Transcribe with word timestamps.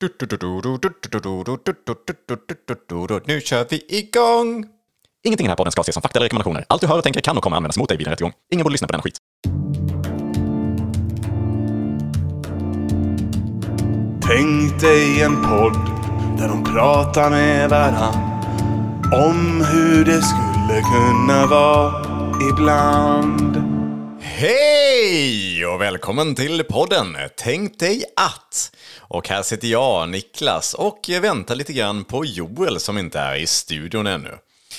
Nu 0.00 0.08
kör 3.40 3.66
vi 3.70 3.84
igång! 3.88 4.66
Ingenting 5.24 5.44
i 5.44 5.46
den 5.46 5.48
här 5.48 5.56
podden 5.56 5.72
ska 5.72 5.80
ses 5.80 5.94
som 5.94 6.02
fakta 6.02 6.18
eller 6.18 6.24
rekommendationer. 6.24 6.64
Allt 6.68 6.80
du 6.80 6.86
hör 6.86 6.98
och 6.98 7.04
tänker 7.04 7.20
kan 7.20 7.36
och 7.36 7.42
kommer 7.42 7.56
användas 7.56 7.78
mot 7.78 7.88
dig 7.88 7.98
vid 7.98 8.06
en 8.06 8.10
rättegång. 8.10 8.32
Ingen 8.52 8.64
borde 8.64 8.72
lyssna 8.72 8.86
på 8.86 8.92
denna 8.92 9.02
skit. 9.02 9.18
Tänk 14.26 14.80
dig 14.80 15.22
en 15.22 15.42
podd 15.42 15.74
där 16.38 16.48
de 16.48 16.64
pratar 16.64 17.30
med 17.30 17.70
varann 17.70 18.14
om 19.12 19.64
hur 19.72 20.04
det 20.04 20.22
skulle 20.22 20.82
kunna 20.82 21.46
vara 21.46 22.04
ibland. 22.50 23.78
Hej 24.20 25.66
och 25.66 25.80
välkommen 25.80 26.34
till 26.34 26.64
podden 26.64 27.16
Tänk 27.36 27.78
dig 27.78 28.04
att. 28.16 28.72
Och 29.08 29.28
här 29.28 29.42
sitter 29.42 29.68
jag, 29.68 30.08
Niklas, 30.08 30.74
och 30.74 31.10
väntar 31.22 31.54
lite 31.54 31.72
grann 31.72 32.04
på 32.04 32.24
Joel 32.24 32.80
som 32.80 32.98
inte 32.98 33.18
är 33.18 33.36
i 33.36 33.46
studion 33.46 34.06
ännu. 34.06 34.38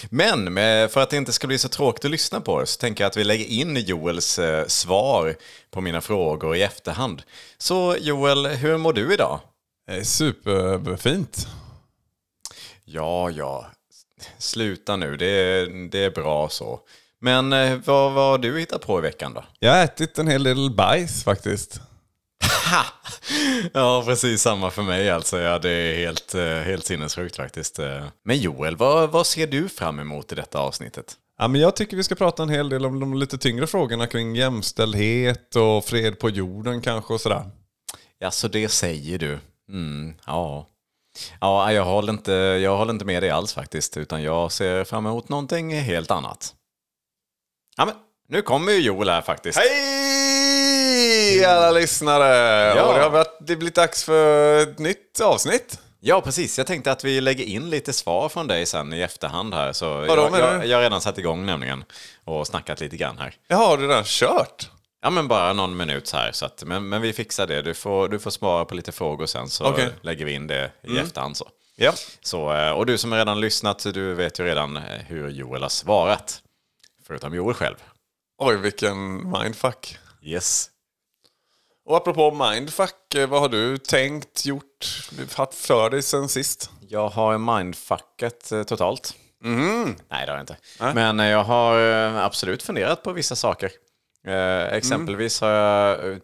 Men 0.09 0.55
för 0.90 0.98
att 0.98 1.09
det 1.09 1.17
inte 1.17 1.34
ska 1.34 1.48
bli 1.48 1.58
så 1.58 1.70
tråkigt 1.70 2.05
att 2.05 2.12
lyssna 2.12 2.41
på 2.41 2.66
så 2.66 2.80
tänker 2.80 3.04
jag 3.04 3.09
att 3.09 3.18
vi 3.18 3.23
lägger 3.23 3.45
in 3.45 3.76
Joels 3.77 4.40
eh, 4.40 4.66
svar 4.68 5.35
på 5.71 5.81
mina 5.81 6.02
frågor 6.02 6.55
i 6.55 6.62
efterhand. 6.62 7.23
Så 7.57 7.95
Joel, 7.99 8.45
hur 8.48 8.77
mår 8.77 8.94
du 8.94 9.13
idag? 9.13 9.40
Superfint. 10.04 11.48
Ja, 12.85 13.30
ja. 13.30 13.66
Sluta 14.38 14.96
nu, 14.96 15.18
det 15.18 15.26
är, 15.26 15.90
det 15.90 16.04
är 16.04 16.09
bra 16.12 16.49
så. 16.49 16.80
Men 17.21 17.54
eh, 17.54 17.80
vad 17.85 18.13
vad 18.13 18.32
har 18.32 18.38
du 18.38 18.59
hittat 18.59 18.85
på 18.85 18.99
i 18.99 19.02
veckan 19.02 19.34
då? 19.34 19.43
Jag 19.59 19.71
har 19.71 19.84
ätit 19.84 20.18
en 20.18 20.27
hel 20.27 20.43
del 20.43 20.71
bajs 20.71 21.23
faktiskt. 21.23 21.82
Ja, 23.73 24.03
precis 24.05 24.41
samma 24.41 24.71
för 24.71 24.81
mig 24.81 25.09
alltså. 25.09 25.40
Ja, 25.40 25.59
det 25.59 25.70
är 25.70 25.95
helt, 25.98 26.35
eh, 26.35 26.44
helt 26.44 26.85
sinnessjukt 26.85 27.35
faktiskt. 27.35 27.80
eh. 27.80 28.05
Men 28.23 28.38
Joel, 28.38 28.76
vad, 28.76 29.10
vad 29.12 29.27
ser 29.27 29.48
du 29.48 29.70
fram 29.70 29.99
emot 29.99 30.32
i 30.32 30.35
detta 30.35 30.59
avsnittet? 30.59 31.13
Ja, 31.37 31.48
men 31.48 31.62
jag 31.62 31.76
tycker 31.76 31.98
vi 31.98 32.04
ska 32.04 32.15
prata 32.15 32.43
en 32.43 32.49
hel 32.49 32.70
del 32.70 32.85
om 32.85 32.99
de 32.99 33.13
lite 33.13 33.37
tyngre 33.37 33.68
frågorna 33.68 34.07
kring 34.07 34.35
jämställdhet 34.35 35.55
och 35.55 35.85
fred 35.85 36.20
på 36.20 36.29
jorden 36.29 36.82
kanske 36.82 37.13
och 37.13 37.21
sådär. 37.21 37.49
Ja, 38.20 38.32
så 38.32 38.48
det 38.48 38.70
säger 38.70 39.18
du. 39.20 39.40
Mm, 39.70 40.13
ja. 40.26 40.68
Ja, 41.41 41.74
jag 41.74 41.85
håller, 41.85 42.13
inte, 42.13 42.31
jag 42.31 42.77
håller 42.77 42.93
inte 42.93 43.05
med 43.05 43.24
dig 43.24 43.29
alls 43.29 43.54
faktiskt, 43.54 43.98
utan 43.98 44.24
jag 44.24 44.52
ser 44.52 44.84
fram 44.84 45.05
emot 45.05 45.29
någonting 45.29 45.79
helt 45.79 46.12
annat. 46.12 46.54
Ja, 47.77 47.85
men 47.85 47.96
nu 48.27 48.41
kommer 48.41 48.71
ju 48.71 48.79
Joel 48.81 49.09
här 49.09 49.21
faktiskt. 49.21 49.57
Hej 49.59 49.70
alla 51.46 51.72
lyssnare! 51.72 52.26
Ja. 52.76 52.84
Och 52.84 52.94
det 52.94 53.04
har 53.04 53.10
varit, 53.10 53.38
det 53.40 53.55
blivit 53.55 53.76
dags 53.76 54.04
för 54.04 54.60
ett 54.64 54.80
nytt 54.80 55.22
avsnitt. 55.22 55.80
Ja, 56.00 56.22
precis. 56.22 56.58
Jag 56.58 56.68
tänkte 56.68 56.92
att 56.92 57.04
vi 57.04 57.22
lägger 57.22 57.46
in 57.46 57.70
lite 57.70 57.94
svar 57.94 58.30
från 58.30 58.48
dig 58.48 58.66
sen 58.66 58.94
i 58.94 59.02
efterhand 59.02 59.54
här. 59.54 59.74
Så 59.74 59.90
Vadå, 59.90 60.30
jag, 60.34 60.40
jag, 60.40 60.68
jag 60.68 60.77
har 60.77 60.84
redan 60.84 61.02
satt 61.02 61.18
igång 61.18 61.46
nämligen 61.46 61.84
och 62.26 62.48
snackat 62.48 62.80
lite 62.80 62.98
grann 62.98 63.18
här. 63.18 63.36
Jaha, 63.48 63.68
har 63.68 63.77
du 63.77 63.88
redan 63.88 64.03
kört? 64.06 64.70
Ja, 65.02 65.09
men 65.09 65.28
bara 65.28 65.53
någon 65.53 65.78
minut 65.78 66.12
här. 66.12 66.31
Så 66.31 66.46
att, 66.46 66.64
men, 66.64 66.90
men 66.90 67.02
vi 67.02 67.14
fixar 67.14 67.47
det. 67.47 67.62
Du 67.62 67.74
får, 67.74 68.09
du 68.09 68.20
får 68.20 68.31
svara 68.31 68.66
på 68.66 68.75
lite 68.75 68.92
frågor 68.92 69.25
sen 69.25 69.50
så 69.50 69.66
Okej. 69.66 69.90
lägger 70.02 70.25
vi 70.25 70.34
in 70.34 70.47
det 70.47 70.72
i 70.84 70.97
efterhand. 70.97 71.38
Så. 71.38 71.50
Ja. 71.75 71.94
Så, 72.22 72.53
eh, 72.53 72.72
och 72.72 72.86
du 72.86 72.97
som 72.97 73.12
har 73.12 73.20
redan 73.20 73.42
lyssnat, 73.42 73.86
du 73.94 74.14
vet 74.14 74.40
ju 74.40 74.44
redan 74.44 74.78
eh, 74.78 74.84
hur 75.08 75.30
Joel 75.30 75.62
har 75.62 75.70
svarat. 75.70 76.42
Förutom 77.08 77.36
Joel 77.36 77.53
själv. 77.56 77.75
Oj, 78.38 78.58
vilken 78.58 79.30
mindfuck. 79.31 79.97
Yes. 80.22 80.70
Och 81.90 81.97
apropå 81.97 82.31
mindfuck, 82.31 83.16
eh, 83.16 83.29
vad 83.29 83.41
har 83.41 83.50
du 83.50 83.78
tänkt, 83.78 84.45
gjort, 84.45 85.09
haft 85.35 85.53
för 85.53 85.90
dig 85.90 86.01
sen 86.01 86.29
sist? 86.29 86.69
Jag 86.88 87.09
har 87.09 87.38
mindfuckat 87.38 88.51
eh, 88.51 88.63
totalt. 88.63 89.13
Nej, 90.09 90.25
det 90.25 90.31
har 90.31 90.38
jag 90.38 90.44
inte. 90.44 90.57
Men 90.96 91.19
eh, 91.19 91.28
jag 91.28 91.44
har 91.44 91.75
absolut 92.25 92.63
funderat 92.63 93.03
på 93.03 93.12
vissa 93.12 93.36
saker. 93.36 93.72
Eh, 94.28 94.74
exempelvis 94.74 95.41
har 95.41 95.50
jag... 95.50 96.19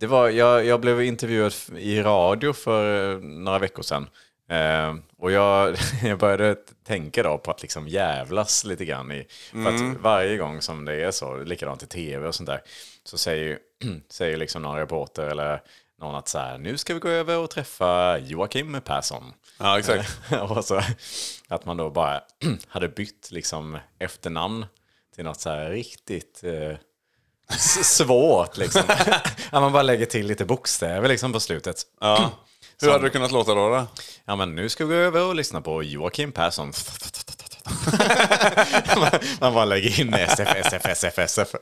Det 0.00 0.06
var, 0.06 0.28
jag, 0.28 0.64
jag 0.66 0.80
blev 0.80 1.02
intervjuad 1.02 1.54
i 1.78 2.02
radio 2.02 2.52
för 2.52 3.16
några 3.20 3.58
veckor 3.58 3.82
sedan. 3.82 4.08
Eh, 4.50 4.94
och 5.18 5.32
jag, 5.32 5.76
jag 6.02 6.18
började 6.18 6.54
tänka 6.86 7.22
då 7.22 7.38
på 7.38 7.50
att 7.50 7.62
liksom 7.62 7.88
jävlas 7.88 8.64
lite 8.64 8.84
grann. 8.84 9.12
I, 9.12 9.26
för 9.50 9.58
att 9.74 9.96
varje 10.00 10.36
gång 10.36 10.60
som 10.62 10.84
det 10.84 10.94
är 11.04 11.10
så, 11.10 11.36
likadant 11.36 11.82
i 11.82 11.86
tv 11.86 12.26
och 12.26 12.34
sånt 12.34 12.46
där, 12.48 12.60
så 13.04 13.18
säger, 13.18 13.44
ju- 13.44 13.58
säger 14.08 14.36
liksom 14.36 14.62
någon 14.62 14.76
reporter 14.76 15.22
eller 15.22 15.62
någon 16.00 16.14
att 16.14 16.28
så 16.28 16.38
här, 16.38 16.58
nu 16.58 16.78
ska 16.78 16.94
vi 16.94 17.00
gå 17.00 17.08
över 17.08 17.38
och 17.38 17.50
träffa 17.50 18.18
Joakim 18.18 18.80
Persson. 18.84 19.32
Ja, 19.58 19.78
exakt. 19.78 20.18
och 20.48 20.64
så 20.64 20.82
att 21.48 21.64
man 21.64 21.76
då 21.76 21.90
bara 21.90 22.20
hade 22.68 22.88
bytt 22.88 23.30
liksom 23.30 23.78
efternamn 23.98 24.66
till 25.14 25.24
något 25.24 25.40
så 25.40 25.50
här 25.50 25.70
riktigt 25.70 26.44
eh, 26.44 26.76
svårt 27.82 28.56
liksom. 28.56 28.82
ja, 29.52 29.60
man 29.60 29.72
bara 29.72 29.82
lägger 29.82 30.06
till 30.06 30.26
lite 30.26 30.44
bokstäver 30.44 31.08
liksom 31.08 31.32
på 31.32 31.40
slutet. 31.40 31.82
Ja. 32.00 32.30
Hur 32.80 32.90
hade 32.90 33.04
det 33.04 33.10
kunnat 33.10 33.32
låta 33.32 33.54
då? 33.54 33.68
då? 33.68 33.86
Ja, 34.24 34.36
men 34.36 34.54
nu 34.54 34.68
ska 34.68 34.84
vi 34.84 34.94
gå 34.94 35.00
över 35.00 35.24
och 35.24 35.34
lyssna 35.34 35.60
på 35.60 35.82
Joakim 35.82 36.32
Persson. 36.32 36.72
Man, 38.96 39.10
man 39.40 39.54
bara 39.54 39.64
lägger 39.64 40.00
in 40.00 40.14
SF, 40.14 40.48
SF, 40.56 40.86
SF, 40.86 41.18
SF 41.18 41.54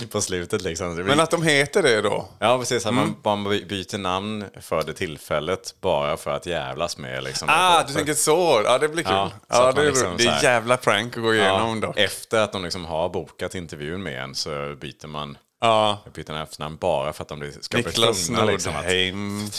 på 0.10 0.20
slutet 0.20 0.62
liksom. 0.62 0.94
Men 0.94 1.20
att 1.20 1.30
de 1.30 1.42
heter 1.42 1.82
det 1.82 2.00
då? 2.00 2.28
Ja, 2.38 2.58
precis. 2.58 2.86
Att 2.86 2.94
man 2.94 3.16
bara 3.22 3.36
byter 3.36 3.98
namn 3.98 4.44
för 4.60 4.82
det 4.82 4.92
tillfället 4.92 5.74
bara 5.80 6.16
för 6.16 6.30
att 6.30 6.46
jävlas 6.46 6.98
med. 6.98 7.24
Liksom, 7.24 7.48
Ah, 7.50 7.82
du 7.82 7.94
tänker 7.94 8.14
så. 8.14 8.62
Ja, 8.64 8.78
det 8.78 8.88
blir 8.88 9.04
kul. 9.04 9.12
Ja, 9.12 9.30
Ja, 9.48 9.58
det, 9.58 9.74
man 9.74 9.78
är, 9.84 9.86
liksom 9.90 10.16
det 10.16 10.26
är 10.26 10.42
jävla 10.42 10.76
prank 10.76 11.16
att 11.16 11.22
gå 11.22 11.34
igenom 11.34 11.80
ja, 11.82 11.86
då. 11.88 12.00
Efter 12.02 12.38
att 12.40 12.52
de 12.52 12.64
liksom 12.64 12.84
har 12.84 13.08
bokat 13.08 13.54
intervjun 13.54 14.02
med 14.02 14.22
en 14.22 14.34
så 14.34 14.74
byter 14.80 15.06
man 15.06 15.38
Ja. 15.60 15.98
byter 16.14 16.30
en 16.30 16.36
efternamn 16.42 16.76
bara 16.76 17.12
för 17.12 17.22
att 17.22 17.28
de 17.28 17.52
ska 17.60 17.76
bli 17.76 17.86
Niklas 17.86 18.26
tvungna. 18.26 18.44
Liksom, 18.44 18.76
att, 18.76 18.82
Nordheim, 18.84 19.50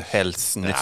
Hälsne. 0.06 0.74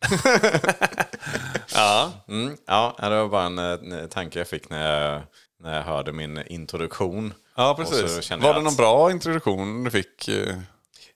Ja. 1.74 2.12
mm, 2.28 2.56
ja, 2.66 2.96
det 3.00 3.08
var 3.08 3.28
bara 3.28 3.44
en 3.44 3.92
eh, 3.92 4.06
tanke 4.06 4.38
jag 4.38 4.48
fick 4.48 4.70
när 4.70 5.02
jag, 5.12 5.22
när 5.62 5.76
jag 5.76 5.82
hörde 5.82 6.12
min 6.12 6.42
introduktion. 6.46 7.34
Ja, 7.56 7.74
precis. 7.74 8.30
Var 8.30 8.36
det 8.38 8.44
någon 8.52 8.66
att- 8.66 8.76
bra 8.76 9.10
introduktion 9.10 9.84
du 9.84 9.90
fick? 9.90 10.28
eh? 10.28 10.56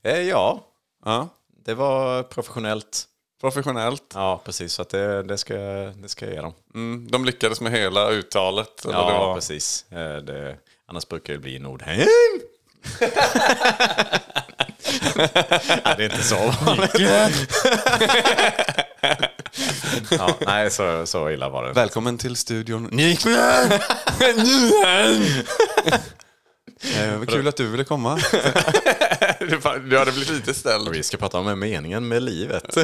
Eh, 0.04 0.20
ja, 0.20 0.66
Ja. 1.04 1.28
det 1.64 1.74
var 1.74 2.22
professionellt. 2.22 3.04
Professionellt. 3.40 4.12
Ja, 4.14 4.40
precis. 4.44 4.72
Så 4.72 4.82
att 4.82 4.88
det, 4.90 5.22
det, 5.22 5.38
ska, 5.38 5.54
det 5.94 6.08
ska 6.08 6.24
jag 6.26 6.34
ge 6.34 6.40
dem. 6.40 6.52
Mm. 6.74 7.08
De 7.10 7.24
lyckades 7.24 7.60
med 7.60 7.72
hela 7.72 8.10
uttalet. 8.10 8.84
Eller 8.84 8.94
Ja, 8.94 9.06
det 9.12 9.18
var... 9.18 9.34
precis. 9.34 9.92
Eh, 9.92 10.16
Det, 10.16 10.56
annars 10.86 11.08
brukar 11.08 11.32
det 11.32 11.38
bli 11.38 11.58
Nordheim. 11.58 12.06
ja, 15.84 15.94
det 15.96 16.04
är 16.04 16.10
inte 16.10 16.22
så 16.22 16.54
vanligt. 16.64 17.00
ja, 20.10 20.36
nej, 20.46 20.70
så, 20.70 21.06
så 21.06 21.30
illa 21.30 21.48
var 21.48 21.64
det. 21.64 21.72
Välkommen 21.72 22.18
till 22.18 22.36
studion. 22.36 22.88
Niklas! 22.92 23.72
Eh, 26.96 27.24
kul 27.24 27.48
att 27.48 27.56
du 27.56 27.66
ville 27.66 27.84
komma. 27.84 28.18
du, 29.88 29.98
hade 29.98 30.12
blivit 30.12 30.30
lite 30.30 30.54
ställd. 30.54 30.88
Vi 30.88 31.02
ska 31.02 31.16
prata 31.16 31.38
om 31.38 31.58
meningen 31.58 32.08
med 32.08 32.22
livet. 32.22 32.76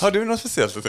Har 0.00 0.10
du 0.10 0.24
något 0.24 0.40
speciellt 0.40 0.76
ja, 0.76 0.82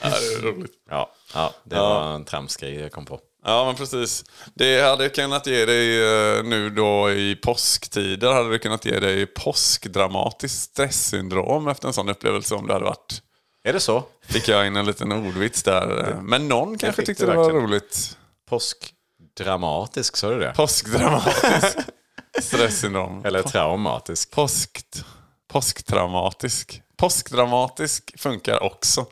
det 0.00 0.34
är 0.34 0.42
roligt. 0.42 0.72
ja, 0.90 1.12
ja, 1.34 1.54
det 1.64 1.76
var 1.76 2.14
en 2.14 2.24
tramsgrej 2.24 2.74
jag 2.74 2.92
kom 2.92 3.06
på. 3.06 3.20
Ja, 3.44 3.66
men 3.66 3.74
precis. 3.74 4.24
Det 4.54 4.80
hade 4.80 5.08
kunnat 5.08 5.46
ge 5.46 5.64
dig 5.64 6.02
eh, 6.02 6.44
nu 6.44 6.70
då 6.70 7.10
i 7.10 7.36
påsktider, 7.36 8.32
hade 8.32 8.50
det 8.50 8.58
kunnat 8.58 8.84
ge 8.84 9.00
dig 9.00 9.26
påskdramatiskt 9.26 10.58
stresssyndrom 10.62 11.68
efter 11.68 11.88
en 11.88 11.94
sån 11.94 12.08
upplevelse 12.08 12.54
om 12.54 12.66
det 12.66 12.72
hade 12.72 12.84
varit. 12.84 13.22
Är 13.64 13.72
det 13.72 13.80
så? 13.80 14.04
Fick 14.22 14.48
jag 14.48 14.66
in 14.66 14.76
en 14.76 14.86
liten 14.86 15.12
ordvits 15.12 15.62
där. 15.62 16.16
Men 16.22 16.48
någon 16.48 16.78
kanske 16.78 17.04
tyckte 17.06 17.26
du 17.26 17.30
det 17.30 17.36
var 17.36 17.50
roligt. 17.50 18.18
Påskdramatisk, 18.48 20.16
sa 20.16 20.30
du 20.30 20.38
det? 20.38 20.52
Påskdramatisk 20.56 21.78
stresssyndrom. 22.40 23.24
Eller 23.24 23.42
traumatisk? 23.42 24.30
Påsk, 24.30 24.80
påsktraumatisk. 25.52 26.82
Påskdramatisk 26.96 28.20
funkar 28.20 28.62
också. 28.62 29.06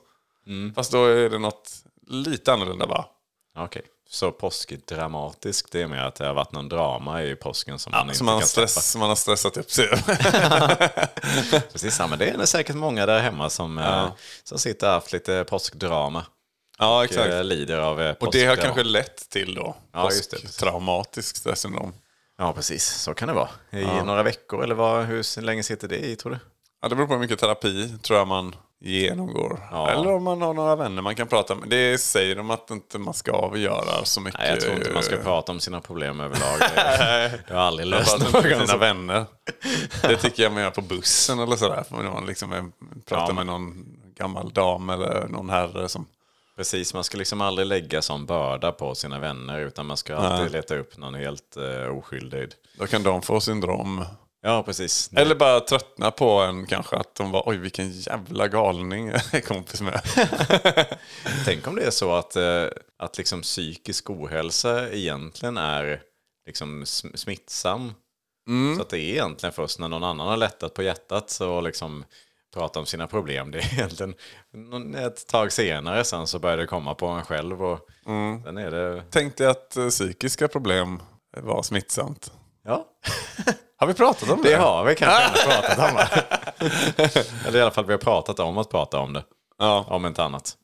Fast 0.75 0.93
då 0.93 1.05
är 1.05 1.31
det 1.31 1.39
något 1.39 1.73
lite 2.07 2.53
annorlunda 2.53 2.87
va? 2.87 3.07
Okej. 3.59 3.83
Så 4.11 4.33
påskdramatisk, 4.33 5.67
det 5.73 5.83
är 5.83 5.87
med 5.87 6.07
att 6.07 6.15
det 6.15 6.27
har 6.27 6.35
varit 6.35 6.53
någon 6.53 6.69
drama 6.69 7.23
i 7.23 7.37
påsken 7.37 7.79
som 7.79 7.91
man 7.93 8.03
inte 8.07 8.15
Som 8.19 8.27
man, 8.27 8.39
kan 8.41 8.49
släppa. 8.49 8.69
stress, 8.69 8.97
man 8.97 9.09
har 9.09 9.17
stressat 9.17 9.57
upp 9.57 9.71
sig. 9.71 9.89
Precis, 11.73 11.99
ja, 11.99 12.07
men 12.07 12.19
det 12.19 12.29
är 12.31 12.47
säkert 12.47 12.77
många 12.77 13.07
där 13.07 13.19
hemma 13.21 13.51
som, 13.51 13.79
eh, 13.79 14.09
som 14.45 14.59
sitter 14.59 14.87
och 14.87 14.93
haft 14.93 15.13
lite 15.13 15.45
påskdrama. 15.49 16.27
ja, 16.79 16.97
Och 16.99 17.05
exakt. 17.05 17.33
eh, 17.33 17.45
lider 17.45 17.79
av 17.79 18.01
eh, 18.03 18.15
Och 18.21 18.33
det 18.33 18.45
har 18.47 18.57
påskdrama. 18.57 18.75
kanske 18.75 18.83
lett 18.83 19.29
till 19.31 19.55
då 19.55 19.77
Ja, 19.93 20.03
påsktraumatisk 20.03 21.37
stresssyndrom. 21.37 21.95
Ja, 22.39 22.53
precis. 22.53 22.85
Så 22.85 23.15
kan 23.15 23.29
det 23.29 23.35
vara. 23.35 23.49
I 23.71 23.85
några 23.85 24.23
veckor 24.23 24.63
eller 24.65 24.75
vad, 24.75 25.05
hur 25.05 25.41
länge 25.41 25.63
sitter 25.63 25.89
det 25.89 25.99
i 25.99 26.17
tror 26.17 26.33
du? 26.33 26.39
Ja, 26.83 26.89
det 26.89 26.95
beror 26.95 27.07
på 27.07 27.13
hur 27.13 27.21
mycket 27.21 27.39
terapi 27.39 27.99
tror 28.03 28.19
jag 28.19 28.29
man 28.29 28.57
genomgår. 28.81 29.61
Ja. 29.71 29.91
Eller 29.91 30.13
om 30.13 30.23
man 30.23 30.43
har 30.43 30.55
några 30.55 30.77
vänner 30.77 31.03
man 31.03 31.15
kan 31.15 31.27
prata 31.27 31.55
med. 31.55 31.69
Det 31.69 31.99
säger 31.99 32.37
de 32.37 32.51
att 32.51 32.71
inte 32.71 32.99
man 32.99 33.15
ska 33.15 33.53
göra 33.57 34.05
så 34.05 34.21
mycket. 34.21 34.41
Nej, 34.41 34.51
jag 34.51 34.61
tror 34.61 34.75
inte 34.75 34.93
man 34.93 35.03
ska 35.03 35.17
prata 35.17 35.53
om 35.53 35.61
sina 35.61 35.81
problem 35.81 36.21
överlag. 36.21 36.59
Det, 36.75 37.41
jag 37.49 37.57
har 37.57 37.63
aldrig 37.63 37.89
löst 37.89 38.19
någon. 38.33 38.43
sina 38.43 38.77
vänner. 38.77 39.25
Det 40.03 40.17
tycker 40.17 40.43
jag 40.43 40.53
man 40.53 40.63
gör 40.63 40.71
på 40.71 40.81
bussen 40.81 41.39
eller 41.39 41.57
sådär. 41.57 41.85
Om 41.91 42.05
man 42.05 42.27
liksom 42.27 42.73
pratar 43.05 43.27
Ja, 43.27 43.35
med 43.35 43.47
någon 43.47 43.87
gammal 44.17 44.53
dam 44.53 44.91
eller 44.91 45.27
någon 45.29 45.51
herre 45.51 45.89
som... 45.89 46.07
Precis, 46.57 46.95
man 46.95 47.05
ska 47.05 47.19
liksom 47.19 47.41
aldrig 47.41 47.67
lägga 47.67 48.03
sån 48.03 48.27
börda 48.27 48.73
på 48.73 48.95
sina 48.95 49.19
vänner 49.19 49.61
utan 49.61 49.87
man 49.87 49.97
ska 49.97 50.17
alltid 50.17 50.53
leta 50.53 50.77
upp 50.77 50.97
någon 50.97 51.15
helt 51.15 51.57
uh, 51.57 51.99
oskyldig. 51.99 52.49
Då 52.79 52.87
kan 52.87 53.03
de 53.03 53.23
få 53.23 53.41
syndrom. 53.41 54.05
Ja, 54.47 54.63
precis. 54.63 55.11
Eller 55.17 55.35
bara 55.35 55.61
tröttna 55.61 56.11
på 56.11 56.31
en 56.31 56.67
kanske. 56.67 56.97
Att 56.97 57.15
de 57.15 57.31
var 57.31 57.43
oj 57.47 57.57
vilken 57.57 57.91
jävla 57.91 58.49
galning 58.49 59.09
jag 59.09 59.35
är 59.35 59.41
kompis 59.41 59.81
med. 59.81 60.01
Tänk 61.45 61.67
om 61.67 61.75
det 61.77 61.83
är 61.83 61.91
så 61.91 62.13
att, 62.13 62.37
eh, 62.37 62.65
att 62.99 63.19
liksom 63.19 63.43
psykisk 63.43 64.11
ohälsa 64.11 64.91
egentligen 64.91 65.57
är 65.57 66.01
liksom 66.47 66.85
sm- 66.85 67.17
smittsam. 67.17 67.95
Så 68.77 68.83
att 68.83 68.91
det 68.91 68.99
är 68.99 69.13
egentligen 69.13 69.53
först 69.53 69.79
när 69.79 69.89
någon 69.89 70.05
annan 70.05 70.29
har 70.29 70.37
lättat 70.37 70.75
på 70.75 70.83
hjärtat 70.83 71.31
så 71.31 71.61
liksom 71.61 72.05
prata 72.55 72.81
om 72.81 72.87
sina 72.87 73.07
problem. 73.07 73.51
Det 73.51 73.59
är 73.59 73.75
egentligen 73.75 74.15
ett 74.95 75.27
tag 75.27 75.53
senare 75.53 76.05
sen 76.05 76.27
så 76.27 76.39
börjar 76.39 76.57
det 76.57 76.67
komma 76.67 76.95
på 76.95 77.07
en 77.07 77.25
själv 77.25 77.65
och 77.65 77.89
sen 78.45 78.59
är 78.59 78.71
det... 78.71 79.03
Tänkte 79.11 79.51
att 79.51 79.77
eh, 79.77 79.89
psykiska 79.89 80.49
problem 80.49 81.03
var 81.37 81.63
smittsamt. 81.63 82.33
Ja, 82.65 82.87
Har 83.79 83.87
vi 83.87 83.95
pratat 83.95 84.31
om 84.31 84.43
det? 84.43 84.49
det 84.51 84.57
har 84.57 84.85
vi 84.85 84.95
kanske 84.95 85.23
ändå 85.25 85.39
pratat 85.39 85.79
om. 85.79 85.99
Eller 87.47 87.59
i 87.59 87.63
alla 87.63 87.71
fall 87.71 87.85
vi 87.87 87.93
har 87.93 87.99
pratat 87.99 88.41
om 88.41 88.59
att 88.59 88.71
prata 88.71 88.99
om 88.99 89.13
det. 89.13 89.25
Ja. 89.59 89.85
Om 89.89 90.07
inte 90.07 90.23
annat. 90.23 90.55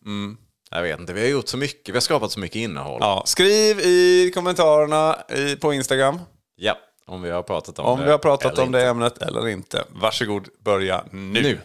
Jag 0.70 0.82
vet 0.82 1.00
inte, 1.00 1.12
vi 1.12 1.20
har 1.20 1.28
gjort 1.28 1.48
så 1.48 1.56
mycket, 1.56 1.88
vi 1.88 1.92
har 1.92 2.00
skapat 2.00 2.32
så 2.32 2.40
mycket 2.40 2.56
innehåll. 2.56 2.98
ja. 3.00 3.22
Skriv 3.26 3.80
i 3.80 4.30
kommentarerna 4.34 5.16
i, 5.36 5.56
på 5.56 5.72
Instagram 5.72 6.20
Ja, 6.56 6.76
om 7.06 7.22
vi 7.22 7.30
har 7.30 7.42
pratat 7.42 7.78
om 7.78 7.86
om 7.86 7.98
det. 7.98 8.04
vi 8.04 8.10
har 8.10 8.18
pratat 8.18 8.58
om 8.58 8.72
det 8.72 8.86
ämnet 8.86 9.22
eller 9.22 9.48
inte. 9.48 9.84
Varsågod, 9.90 10.48
börja 10.64 11.04
nu. 11.10 11.42
Nu. 11.42 11.60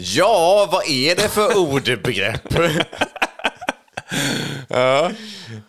Ja, 0.00 0.68
vad 0.72 0.88
är 0.88 1.16
det 1.16 1.28
för 1.28 1.56
ordbegrepp? 1.72 2.54
ja. 4.68 5.10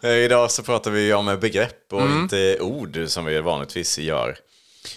Idag 0.04 0.52
så 0.52 0.64
pratar 0.64 0.92
vi 0.92 1.14
om 1.14 1.38
begrepp 1.40 1.94
och 1.94 2.02
inte 2.02 2.58
ord 2.60 3.00
som 3.08 3.26
vi 3.26 3.42
vanligtvis 3.42 4.00
gör. 4.00 4.38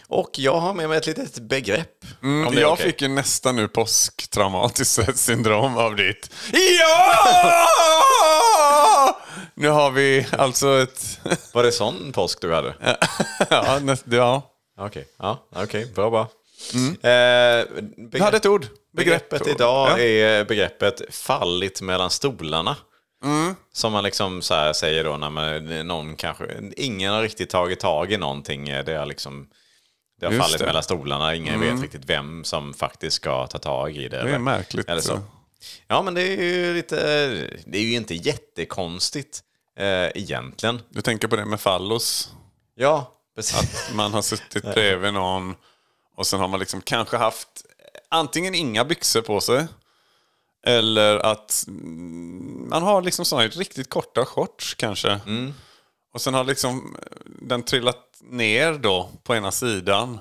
Och 0.08 0.30
jag 0.38 0.60
har 0.60 0.74
med 0.74 0.88
mig 0.88 0.98
ett 0.98 1.06
litet 1.06 1.38
begrepp. 1.38 2.04
är 2.56 2.60
Jag 2.60 2.72
okej. 2.72 2.86
fick 2.86 3.02
ju 3.02 3.08
nästan 3.08 3.56
nu 3.56 3.68
påsktraumatiskt 3.68 4.92
stresssyndrom 4.92 5.76
av 5.78 5.96
ditt 5.96 6.30
Ja! 6.52 7.66
Nu 9.54 9.68
har 9.68 9.90
vi 9.90 10.26
alltså 10.38 10.82
ett... 10.82 11.20
Var 11.52 11.62
det 11.62 11.72
sån 11.72 12.12
påsk 12.12 12.40
du 12.40 12.54
hade? 12.54 12.74
ja, 13.50 13.78
näst, 13.82 14.04
ja. 14.10 14.51
Okej, 14.78 15.08
ja, 15.18 15.46
okej, 15.50 15.86
bra, 15.94 16.10
bra. 16.10 16.28
Mm. 16.74 16.88
Eh, 16.92 17.66
Du 18.10 18.20
hade 18.22 18.36
ett 18.36 18.46
ord. 18.46 18.66
begreppet 18.92 19.38
Begrepp. 19.38 19.56
idag 19.56 19.90
Ja. 19.90 19.98
är 19.98 20.44
begreppet 20.44 21.14
fallit 21.14 21.80
mellan 21.82 22.10
stolarna. 22.10 22.76
Mm. 23.24 23.54
Som 23.72 23.92
man 23.92 24.04
liksom 24.04 24.42
så 24.42 24.54
här 24.54 24.72
säger 24.72 25.04
då 25.04 25.16
när 25.16 25.30
man, 25.30 25.86
någon 25.86 26.16
kanske, 26.16 26.46
ingen 26.76 27.12
har 27.12 27.22
riktigt 27.22 27.50
tagit 27.50 27.80
tag 27.80 28.12
i 28.12 28.16
någonting. 28.16 28.64
Det 28.64 28.94
har 28.94 29.06
liksom 29.06 29.48
det 30.20 30.26
har 30.26 30.32
Just 30.32 30.42
fallit 30.44 30.58
det. 30.58 30.64
Mm. 30.64 30.68
mellan 30.68 30.82
stolarna. 30.82 31.34
Ingen 31.34 31.60
vet 31.60 31.82
riktigt 31.82 32.04
vem 32.04 32.44
som 32.44 32.74
faktiskt 32.74 33.16
ska 33.16 33.46
ta 33.46 33.58
tag 33.58 33.96
i 33.96 34.08
det. 34.08 34.22
Det 34.22 34.30
är 34.34 34.38
märkligt. 34.38 34.88
Eller 34.88 35.00
så. 35.00 35.20
Ja, 35.88 36.02
men 36.02 36.14
det 36.14 36.22
är 36.22 36.42
ju 36.42 36.74
lite, 36.74 36.96
det 37.66 37.78
är 37.78 37.82
ju 37.82 37.94
inte 37.94 38.14
jättekonstigt 38.14 39.40
eh, 39.78 39.86
egentligen. 40.14 40.82
Du 40.88 41.00
tänker 41.00 41.28
på 41.28 41.36
det 41.36 41.44
med 41.44 41.60
fallos. 41.60 42.32
Ja, 42.74 43.12
precis. 43.36 43.90
Man 43.94 44.14
har 44.14 44.22
suttit 44.22 44.62
bredvid 44.62 45.14
någon 45.14 45.54
och 46.16 46.26
sen 46.26 46.40
har 46.40 46.48
man 46.48 46.60
liksom 46.60 46.80
kanske 46.80 47.16
haft 47.16 47.48
antingen 48.08 48.54
inga 48.54 48.84
byxor 48.84 49.22
på 49.22 49.40
sig 49.40 49.66
eller 50.66 51.18
att 51.18 51.64
mm, 51.68 52.68
man 52.68 52.82
har 52.82 53.02
liksom 53.02 53.24
sådana 53.24 53.48
riktigt 53.48 53.90
korta 53.90 54.24
shorts 54.24 54.74
kanske. 54.74 55.20
Och 56.14 56.20
sen 56.20 56.34
har 56.34 56.44
liksom 56.44 56.96
den 57.24 57.62
trillat 57.62 57.98
ner 58.20 58.72
då 58.72 59.08
på 59.22 59.34
ena 59.34 59.52
sidan. 59.52 60.20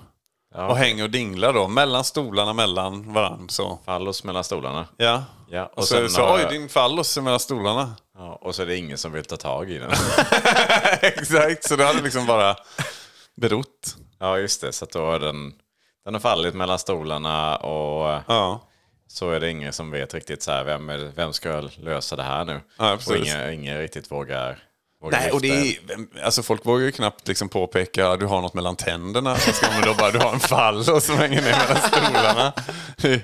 Och 0.56 0.78
hänger 0.78 1.04
och 1.04 1.10
dinglar 1.10 1.54
då 1.54 1.68
mellan 1.68 2.04
stolarna 2.04 2.54
mellan 2.54 3.14
varandra. 3.14 3.48
Så. 3.50 3.80
Fallos 3.86 4.24
mellan 4.24 4.44
stolarna. 4.44 4.88
Ja. 4.98 5.24
Ja, 5.50 5.66
och, 5.66 5.78
och 5.78 5.84
så, 5.84 6.10
så 6.10 6.22
har 6.22 6.38
oj 6.38 6.48
din 6.50 6.69
fallos 6.69 7.18
är 7.18 7.22
mellan 7.22 7.40
stolarna. 7.40 7.96
Ja, 8.18 8.40
och 8.42 8.56
så 8.56 8.62
är 8.62 8.66
det 8.66 8.78
ingen 8.78 8.98
som 8.98 9.12
vill 9.12 9.25
ta 9.25 9.38
tag 9.38 9.72
i 9.72 9.78
den. 9.78 9.92
Exakt, 11.02 11.64
så 11.64 11.75
det 11.75 11.86
hade 11.86 12.02
liksom 12.02 12.25
bara 12.25 12.56
berott. 13.42 13.96
Ja, 14.20 14.38
just 14.38 14.62
det. 14.62 14.72
Så 14.72 14.86
att 14.86 14.92
då 14.92 15.00
har 15.06 15.20
den, 15.20 15.54
den 16.06 16.14
har 16.14 16.22
fallit 16.22 16.54
mellan 16.54 16.80
stolarna 16.80 17.58
och 17.58 18.22
Ja. 18.28 18.62
så 19.08 19.32
är 19.32 19.40
det 19.40 19.50
ingen 19.50 19.74
som 19.74 19.92
vet 19.92 20.14
riktigt 20.14 20.44
så 20.44 20.52
här, 20.52 20.64
vem, 20.64 20.90
är, 20.90 20.98
vem 21.16 21.34
ska 21.34 21.62
lösa 21.78 22.16
det 22.16 22.24
här 22.24 22.46
nu? 22.46 22.62
Ja, 22.78 22.94
och 23.08 23.16
ingen, 23.18 23.54
ingen 23.54 23.78
riktigt 23.80 24.12
vågar, 24.12 24.60
Nej, 25.12 25.32
och 25.32 25.42
det 25.42 25.50
är, 25.50 25.76
alltså 26.24 26.44
folk 26.44 26.66
vågar 26.66 26.86
ju 26.86 26.92
knappt 26.92 27.28
liksom 27.28 27.50
påpeka 27.50 28.16
du 28.18 28.26
har 28.26 28.42
något 28.42 28.54
mellan 28.54 28.76
tänderna. 28.76 29.36
Så 29.36 29.52
ska 29.52 29.72
man 29.72 29.82
då 29.82 29.94
bara, 29.94 30.12
du 30.12 30.20
har 30.20 30.34
en 30.34 30.40
fallos 30.40 31.06
som 31.06 31.16
hänger 31.18 31.42
ner 31.42 31.58
mellan 31.68 31.82
stolarna. 31.82 32.54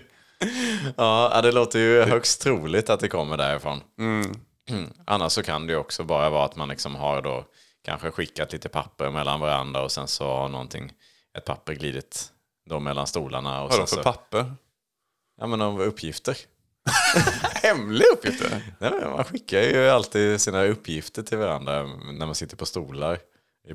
Ja, 0.97 1.31
ja, 1.33 1.41
det 1.41 1.51
låter 1.51 1.79
ju 1.79 2.03
högst 2.03 2.41
troligt 2.41 2.89
att 2.89 2.99
det 2.99 3.07
kommer 3.07 3.37
därifrån. 3.37 3.81
Mm. 3.99 4.35
Annars 5.05 5.31
så 5.31 5.43
kan 5.43 5.67
det 5.67 5.73
ju 5.73 5.79
också 5.79 6.03
bara 6.03 6.29
vara 6.29 6.45
att 6.45 6.55
man 6.55 6.69
liksom 6.69 6.95
har 6.95 7.21
då 7.21 7.45
kanske 7.87 8.11
skickat 8.11 8.53
lite 8.53 8.69
papper 8.69 9.09
mellan 9.09 9.39
varandra 9.39 9.81
och 9.81 9.91
sen 9.91 10.07
så 10.07 10.27
har 10.27 10.49
någonting, 10.49 10.93
ett 11.37 11.45
papper 11.45 11.73
glidit 11.73 12.31
då 12.69 12.79
mellan 12.79 13.07
stolarna. 13.07 13.63
Och 13.63 13.69
Vadå 13.69 13.87
sen 13.87 13.87
för 13.87 13.95
så, 13.95 14.03
papper? 14.03 14.53
Ja, 15.39 15.47
men 15.47 15.61
av 15.61 15.81
uppgifter. 15.81 16.37
Hemliga 17.63 18.07
uppgifter? 18.13 18.61
Nej, 18.79 18.91
man 18.91 19.23
skickar 19.23 19.61
ju 19.61 19.89
alltid 19.89 20.41
sina 20.41 20.63
uppgifter 20.63 21.23
till 21.23 21.37
varandra 21.37 21.83
när 21.83 22.25
man 22.25 22.35
sitter 22.35 22.57
på 22.57 22.65
stolar 22.65 23.19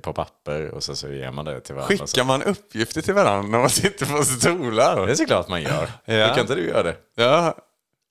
på 0.02 0.12
papper 0.12 0.68
och 0.68 0.82
sen 0.82 0.96
så 0.96 1.08
ger 1.08 1.30
man 1.30 1.44
det 1.44 1.60
till 1.60 1.74
varandra. 1.74 2.06
Skickar 2.06 2.24
man 2.24 2.42
uppgifter 2.42 3.02
till 3.02 3.14
varandra 3.14 3.50
när 3.50 3.58
man 3.58 3.70
sitter 3.70 4.06
på 4.06 4.24
stolar? 4.24 5.06
Det 5.06 5.12
är 5.12 5.16
såklart 5.16 5.48
man 5.48 5.62
gör. 5.62 5.90
Ja. 6.04 6.14
Hur 6.14 6.28
kan 6.28 6.40
inte 6.40 6.54
du 6.54 6.68
göra 6.68 6.82
det? 6.82 6.96
Ja, 7.14 7.56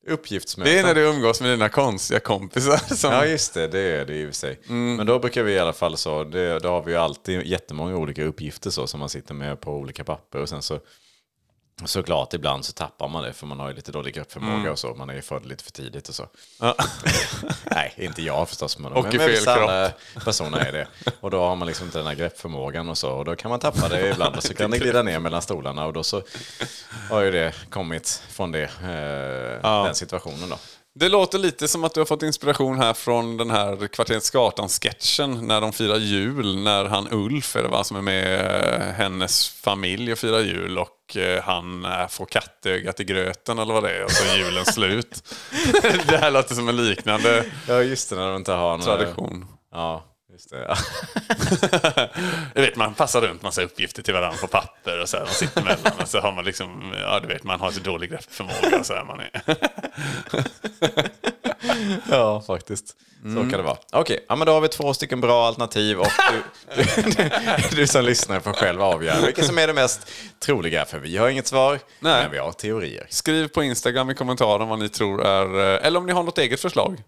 Uppgiftsmöten. 0.08 0.74
det 0.74 0.80
är 0.80 0.84
när 0.84 0.96
du 0.96 1.02
umgås 1.02 1.42
med 1.42 1.50
dina 1.50 1.70
konstiga 1.70 2.20
kompisar. 2.20 2.78
Som... 2.96 3.12
Ja 3.12 3.26
just 3.26 3.54
det, 3.54 3.68
det 3.68 3.80
är 3.80 4.06
det 4.06 4.16
i 4.16 4.24
och 4.24 4.28
för 4.28 4.36
sig. 4.36 4.60
Men 4.68 5.06
då 5.06 5.20
brukar 5.20 5.44
vi 5.44 5.54
i 5.54 5.60
alla 5.60 5.74
fall 5.74 5.98
så, 5.98 6.24
det, 6.24 6.60
då 6.60 6.70
har 6.70 6.84
vi 6.84 6.92
ju 6.92 6.98
alltid 6.98 7.46
jättemånga 7.46 7.96
olika 7.96 8.24
uppgifter 8.24 8.70
så 8.70 8.88
som 8.88 9.00
man 9.00 9.10
sitter 9.10 9.34
med 9.34 9.62
på 9.62 9.74
olika 9.74 10.04
papper 10.04 10.40
och 10.40 10.50
sen 10.50 10.62
så 10.62 10.80
Såklart 11.86 12.34
ibland 12.34 12.66
så 12.66 12.74
tappar 12.74 13.08
man 13.08 13.24
det 13.24 13.34
för 13.34 13.46
man 13.48 13.60
har 13.60 13.70
ju 13.70 13.76
lite 13.76 13.92
dålig 13.92 14.14
greppförmåga 14.14 14.72
och 14.72 14.80
så. 14.80 14.94
Man 14.94 15.10
är 15.10 15.14
ju 15.14 15.22
född 15.22 15.46
lite 15.46 15.64
för 15.64 15.72
tidigt 15.72 16.10
och 16.10 16.16
så. 16.16 16.28
Ja. 16.60 16.76
Nej, 17.72 17.94
inte 17.98 18.22
jag 18.22 18.50
förstås. 18.50 18.78
Men, 18.78 18.92
Och 18.92 19.04
men 19.04 19.16
i 19.16 19.18
fel 19.18 19.30
vissa 19.30 19.56
kropp. 19.56 20.24
personer 20.26 20.58
är 20.66 20.72
det. 20.72 20.88
Och 21.20 21.32
då 21.32 21.40
har 21.40 21.56
man 21.56 21.68
liksom 21.68 21.86
inte 21.86 21.98
den 21.98 22.08
här 22.08 22.16
greppförmågan 22.16 22.90
och 22.90 22.98
så. 22.98 23.12
Och 23.12 23.26
då 23.26 23.36
kan 23.36 23.50
man 23.50 23.60
tappa 23.60 23.90
det 23.90 24.10
ibland 24.10 24.36
och 24.36 24.44
så 24.44 24.54
kan 24.54 24.72
det 24.72 24.78
glida 24.78 25.02
ner 25.04 25.20
mellan 25.20 25.42
stolarna. 25.42 25.86
Och 25.86 25.94
då 25.94 26.04
så 26.04 26.22
har 27.10 27.22
ju 27.22 27.32
det 27.32 27.54
kommit 27.70 28.24
från 28.30 28.52
det, 28.52 28.64
eh, 29.64 29.84
den 29.86 29.96
situationen 29.96 30.50
då. 30.50 30.58
Det 30.94 31.10
låter 31.10 31.40
lite 31.40 31.68
som 31.68 31.84
att 31.84 31.94
du 31.94 32.00
har 32.00 32.06
fått 32.06 32.24
inspiration 32.24 32.78
här 32.78 32.94
från 32.94 33.38
den 33.38 33.50
här 33.50 33.88
Kvarteret 33.88 34.24
Skatan-sketchen 34.24 35.48
när 35.48 35.62
de 35.62 35.74
firar 35.74 35.98
jul. 35.98 36.58
När 36.58 36.86
han 36.86 37.08
Ulf, 37.12 37.56
är 37.56 37.64
det 37.64 37.70
va, 37.70 37.84
som 37.84 37.98
är 37.98 38.02
med 38.02 38.46
eh, 38.46 38.88
hennes 38.94 39.50
familj 39.50 40.12
och 40.12 40.18
firar 40.18 40.40
jul 40.40 40.78
och 40.78 41.18
eh, 41.18 41.44
han 41.44 41.86
eh, 41.86 42.08
får 42.08 42.26
kattögat 42.26 43.00
i 43.00 43.04
gröten 43.04 43.60
eller 43.60 43.74
vad 43.74 43.84
det 43.84 43.98
är 43.98 44.04
och 44.04 44.12
så 44.12 44.24
är 44.34 44.38
julen 44.38 44.66
slut. 44.74 45.24
det 46.08 46.18
här 46.18 46.32
låter 46.32 46.56
som 46.56 46.70
en 46.70 46.88
liknande 46.88 47.46
Ja, 47.68 47.82
just 47.82 48.10
det, 48.10 48.16
när 48.16 48.28
de 48.28 48.36
inte 48.36 48.52
har 48.52 48.72
någon... 48.72 48.82
tradition. 48.82 49.46
Ja, 49.72 50.11
just 50.42 50.50
det. 50.50 50.78
Du 52.56 52.62
vet, 52.62 52.76
man 52.76 52.94
passar 52.94 53.22
runt 53.22 53.42
massa 53.42 53.62
uppgifter 53.62 54.02
till 54.04 54.14
varandra 54.14 54.38
på 54.42 54.48
papper 54.48 55.02
och 55.02 55.10
så 55.10 55.18
här, 55.18 55.24
man 55.26 55.34
sitter 55.34 55.62
mellan 55.64 56.00
och 56.02 56.08
så 56.08 56.20
har 56.20 56.32
man 56.32 56.46
liksom, 56.46 56.94
ja 57.02 57.20
du 57.20 57.28
vet, 57.28 57.44
man 57.44 57.60
har 57.60 57.72
så 57.72 57.80
dålig 57.80 58.10
greppförmåga 58.10 58.80
och 58.80 58.86
så 58.86 58.94
här 58.94 59.04
man 59.04 59.20
är. 59.20 59.42
Ja, 62.10 62.42
faktiskt. 62.48 62.96
Så 63.36 63.40
kan 63.42 63.52
det 63.52 63.62
vara. 63.62 63.78
Okej, 63.92 64.26
ja, 64.30 64.36
men 64.36 64.46
då 64.48 64.54
har 64.54 64.62
vi 64.62 64.68
två 64.68 64.94
stycken 64.94 65.22
bra 65.22 65.48
alternativ 65.48 66.00
och 66.00 66.08
du, 66.76 66.84
du, 67.12 67.30
du 67.76 67.88
som 67.88 68.06
lyssnar 68.06 68.40
får 68.40 68.54
själv 68.54 68.82
avgöra 68.82 69.26
vilket 69.26 69.46
som 69.46 69.58
är 69.58 69.68
det 69.68 69.74
mest 69.74 70.12
troliga. 70.40 70.86
För 70.86 71.00
vi 71.00 71.18
har 71.18 71.30
inget 71.30 71.48
svar, 71.48 71.80
Nej. 72.00 72.22
men 72.22 72.32
vi 72.32 72.38
har 72.38 72.52
teorier. 72.52 73.06
Skriv 73.10 73.48
på 73.48 73.64
Instagram 73.64 74.10
i 74.10 74.14
kommentaren 74.16 74.68
vad 74.68 74.80
ni 74.80 74.90
tror 74.90 75.26
är... 75.26 75.74
eh, 75.76 75.86
Eller 75.88 76.00
om 76.00 76.06
ni 76.06 76.14
har 76.14 76.24
något 76.24 76.38
eget 76.38 76.60
förslag. 76.62 77.02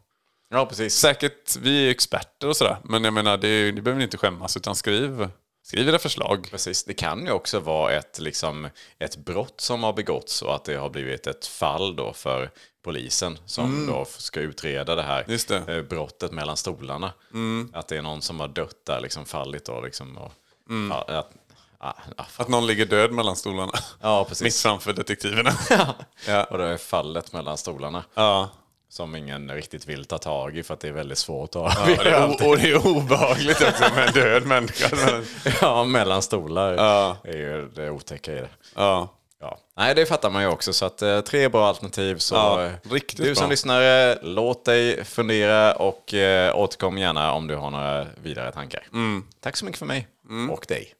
Ja, 0.53 0.65
precis. 0.65 0.95
Säkert, 0.95 1.55
vi 1.55 1.87
är 1.87 1.91
experter 1.91 2.47
och 2.47 2.57
sådär. 2.57 2.77
Men 2.83 3.03
jag 3.03 3.13
menar, 3.13 3.37
det, 3.37 3.71
ni 3.75 3.81
behöver 3.81 4.03
inte 4.03 4.17
skämmas 4.17 4.57
utan 4.57 4.75
skriv, 4.75 5.29
skriv 5.65 5.89
era 5.89 5.99
förslag. 5.99 6.47
Precis. 6.51 6.83
Det 6.83 6.93
kan 6.93 7.25
ju 7.25 7.31
också 7.31 7.59
vara 7.59 7.91
ett, 7.93 8.19
liksom, 8.19 8.69
ett 8.99 9.17
brott 9.17 9.61
som 9.61 9.83
har 9.83 9.93
begåtts 9.93 10.41
och 10.41 10.55
att 10.55 10.63
det 10.65 10.75
har 10.75 10.89
blivit 10.89 11.27
ett 11.27 11.45
fall 11.45 11.95
då 11.95 12.13
för 12.13 12.51
polisen 12.83 13.37
som 13.45 13.87
då 13.87 14.05
ska 14.05 14.39
utreda 14.39 14.95
det 14.95 15.03
här 15.03 15.23
det. 15.47 15.67
eh, 15.77 15.81
brottet 15.83 16.31
mellan 16.31 16.57
stolarna. 16.57 17.13
Att 17.73 17.87
det 17.87 17.97
är 17.97 18.01
någon 18.01 18.21
som 18.21 18.39
har 18.39 18.47
dött 18.47 18.85
där, 18.85 19.01
liksom 19.01 19.25
fallit 19.25 19.65
då. 19.65 19.81
Liksom, 19.81 20.17
och, 20.17 20.31
ja, 20.89 21.05
att, 21.07 21.31
ja, 21.79 21.95
ja, 22.17 22.25
Att 22.37 22.47
någon 22.47 22.67
ligger 22.67 22.85
död 22.85 23.11
mellan 23.11 23.35
stolarna. 23.35 23.71
ja, 24.01 24.25
precis. 24.25 24.41
Mitt 24.43 24.55
framför 24.55 24.93
detektiverna. 24.93 25.51
Ja. 26.27 26.43
Och 26.43 26.57
det 26.57 26.65
är 26.65 26.77
fallet 26.77 27.33
mellan 27.33 27.57
stolarna. 27.57 28.03
ja. 28.13 28.49
Som 28.93 29.15
ingen 29.15 29.51
riktigt 29.51 29.85
vill 29.87 30.05
ta 30.05 30.17
tag 30.17 30.57
i 30.57 30.63
för 30.63 30.73
att 30.73 30.79
det 30.79 30.87
är 30.87 30.91
väldigt 30.91 31.17
svårt 31.17 31.49
att 31.55 31.61
Ja, 31.75 31.81
avgöra. 31.81 32.03
det 32.03 32.09
är, 32.09 32.13
allting. 32.21 32.47
o- 32.47 32.51
och 32.51 32.57
det 32.57 32.69
är 32.71 32.87
obehagligt 32.87 33.61
också 33.61 33.83
med 33.95 34.07
en 34.07 34.13
död 34.13 34.45
människa. 34.45 34.97
Ja, 35.61 35.83
mellan 35.83 36.21
stolar 36.21 36.73
Ja. 36.73 37.17
är 37.23 37.37
ju 37.37 37.69
det 37.75 37.89
otäcka 37.89 38.31
i 38.31 38.35
det. 38.35 38.49
Ja. 38.75 39.07
Ja. 39.41 39.57
Nej, 39.77 39.95
det 39.95 40.05
fattar 40.05 40.29
man 40.29 40.41
ju 40.41 40.47
också. 40.47 40.73
Så 40.73 40.85
att, 40.85 41.01
eh, 41.01 41.21
tre 41.21 41.49
bra 41.49 41.67
alternativ. 41.67 42.17
Så 42.17 42.35
Ja, 42.35 42.65
eh, 42.65 42.71
riktigt 42.91 43.25
du 43.25 43.35
som 43.35 43.41
bra. 43.43 43.49
lyssnare, 43.49 44.17
låt 44.21 44.65
dig 44.65 45.03
fundera 45.05 45.73
och 45.75 46.13
eh, 46.13 46.55
återkom 46.57 46.97
gärna 46.97 47.33
om 47.33 47.47
du 47.47 47.55
har 47.55 47.71
några 47.71 48.07
vidare 48.23 48.51
tankar. 48.51 48.83
Mm. 48.93 49.23
Tack 49.41 49.57
så 49.57 49.65
mycket 49.65 49.79
för 49.79 49.85
mig 49.85 50.07
och 50.51 50.65
dig. 50.67 50.93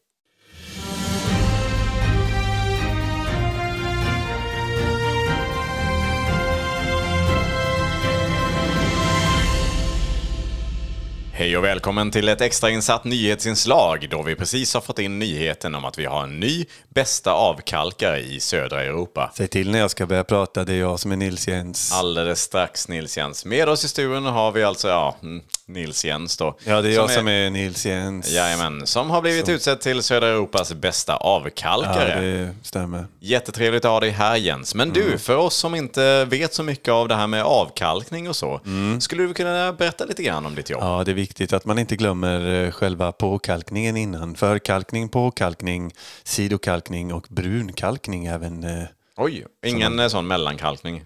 Hej 11.36 11.58
och 11.58 11.63
välkommen 11.63 12.12
till 12.12 12.30
ett 12.30 12.42
extrainsatt 12.42 13.04
nyhetsinslag 13.04 14.08
då 14.12 14.22
vi 14.22 14.36
precis 14.36 14.74
har 14.74 14.82
fått 14.82 15.00
in 15.00 15.20
nyheten 15.20 15.75
om 15.75 15.86
att 15.86 15.98
vi 16.00 16.06
har 16.06 16.24
en 16.24 16.40
ny 16.40 16.66
bästa 16.90 17.32
avkalkare 17.32 18.20
i 18.20 18.40
södra 18.40 18.84
Europa. 18.84 19.32
Säg 19.36 19.48
till 19.48 19.72
när 19.72 19.80
jag 19.80 19.92
ska 19.92 20.06
börja 20.06 20.24
prata, 20.24 20.63
det 20.63 20.74
är 20.74 20.78
jag 20.80 21.00
som 21.00 21.12
är 21.12 21.16
Nils 21.16 21.48
Jens. 21.48 21.94
Alldeles 21.94 22.42
strax 22.42 22.88
Nils 22.88 23.18
Jens. 23.18 23.46
Med 23.46 23.70
oss 23.70 23.84
i 23.86 23.88
studion 23.88 24.25
har 24.25 24.52
vi 24.52 24.63
alltså, 24.63 24.88
ja, 24.88 25.16
mm, 25.24 25.44
Nils 25.66 26.06
Jens 26.06 26.38
då. 26.38 26.58
Ja, 26.63 26.82
det 26.82 26.90
är 26.90 26.94
jag 26.94 27.12
som 27.12 27.28
är 27.28 27.50
Nils 27.50 27.86
Jens. 27.86 28.32
Jajamän, 28.32 28.88
som 28.88 29.10
har 29.10 29.22
blivit 29.22 29.50
utsedd 29.50 29.82
till 29.82 30.04
södra 30.04 30.28
Europas 30.28 30.74
bästa 30.74 31.12
Ja, 31.12 31.18
avkalkare. 31.18 32.22
det 32.22 32.56
stämmer. 32.63 33.06
Jättetrevligt 33.20 33.86
att 33.86 33.92
ha 33.92 34.00
dig 34.00 34.10
här 34.10 34.36
Jens. 34.36 34.75
Men 34.75 34.90
Mm. 34.92 35.02
du, 35.12 35.18
för 35.18 35.36
oss 35.36 35.56
som 35.56 35.75
inte 35.75 36.25
vet 36.25 36.54
så 36.54 36.63
mycket 36.63 36.90
av 36.92 37.08
det 37.08 37.16
här 37.16 37.28
med 37.28 37.44
avkalkning 37.44 38.30
och 38.30 38.36
så, 38.36 38.62
skulle 39.00 39.24
du 39.24 39.34
kunna 39.34 39.74
berätta 39.74 40.06
lite 40.06 40.24
grann 40.24 40.46
om 40.46 40.56
ditt 40.56 40.70
jobb? 40.70 40.82
Mm. 40.82 40.94
Ja, 40.94 41.04
det 41.04 41.12
är 41.12 41.16
viktigt 41.24 41.53
att 41.53 41.65
man 41.65 41.80
inte 41.80 41.96
glömmer 41.96 42.63
eh, 42.65 42.72
själva 42.72 43.12
påkalkningen 43.12 43.98
innan. 43.98 44.36
Förkalkning, 44.36 45.10
påkalkning, 45.10 45.92
sidokalkning 46.24 47.13
och 47.13 47.25
brunkalkning 47.30 48.25
även. 48.25 48.63
eh, 48.63 48.84
Oj, 49.18 49.46
ingen 49.65 50.00
eh, 50.00 50.08
sån 50.08 50.27
mellankalkning. 50.27 51.03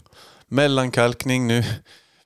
Mellankalkning, 0.48 1.48
nu 1.48 1.64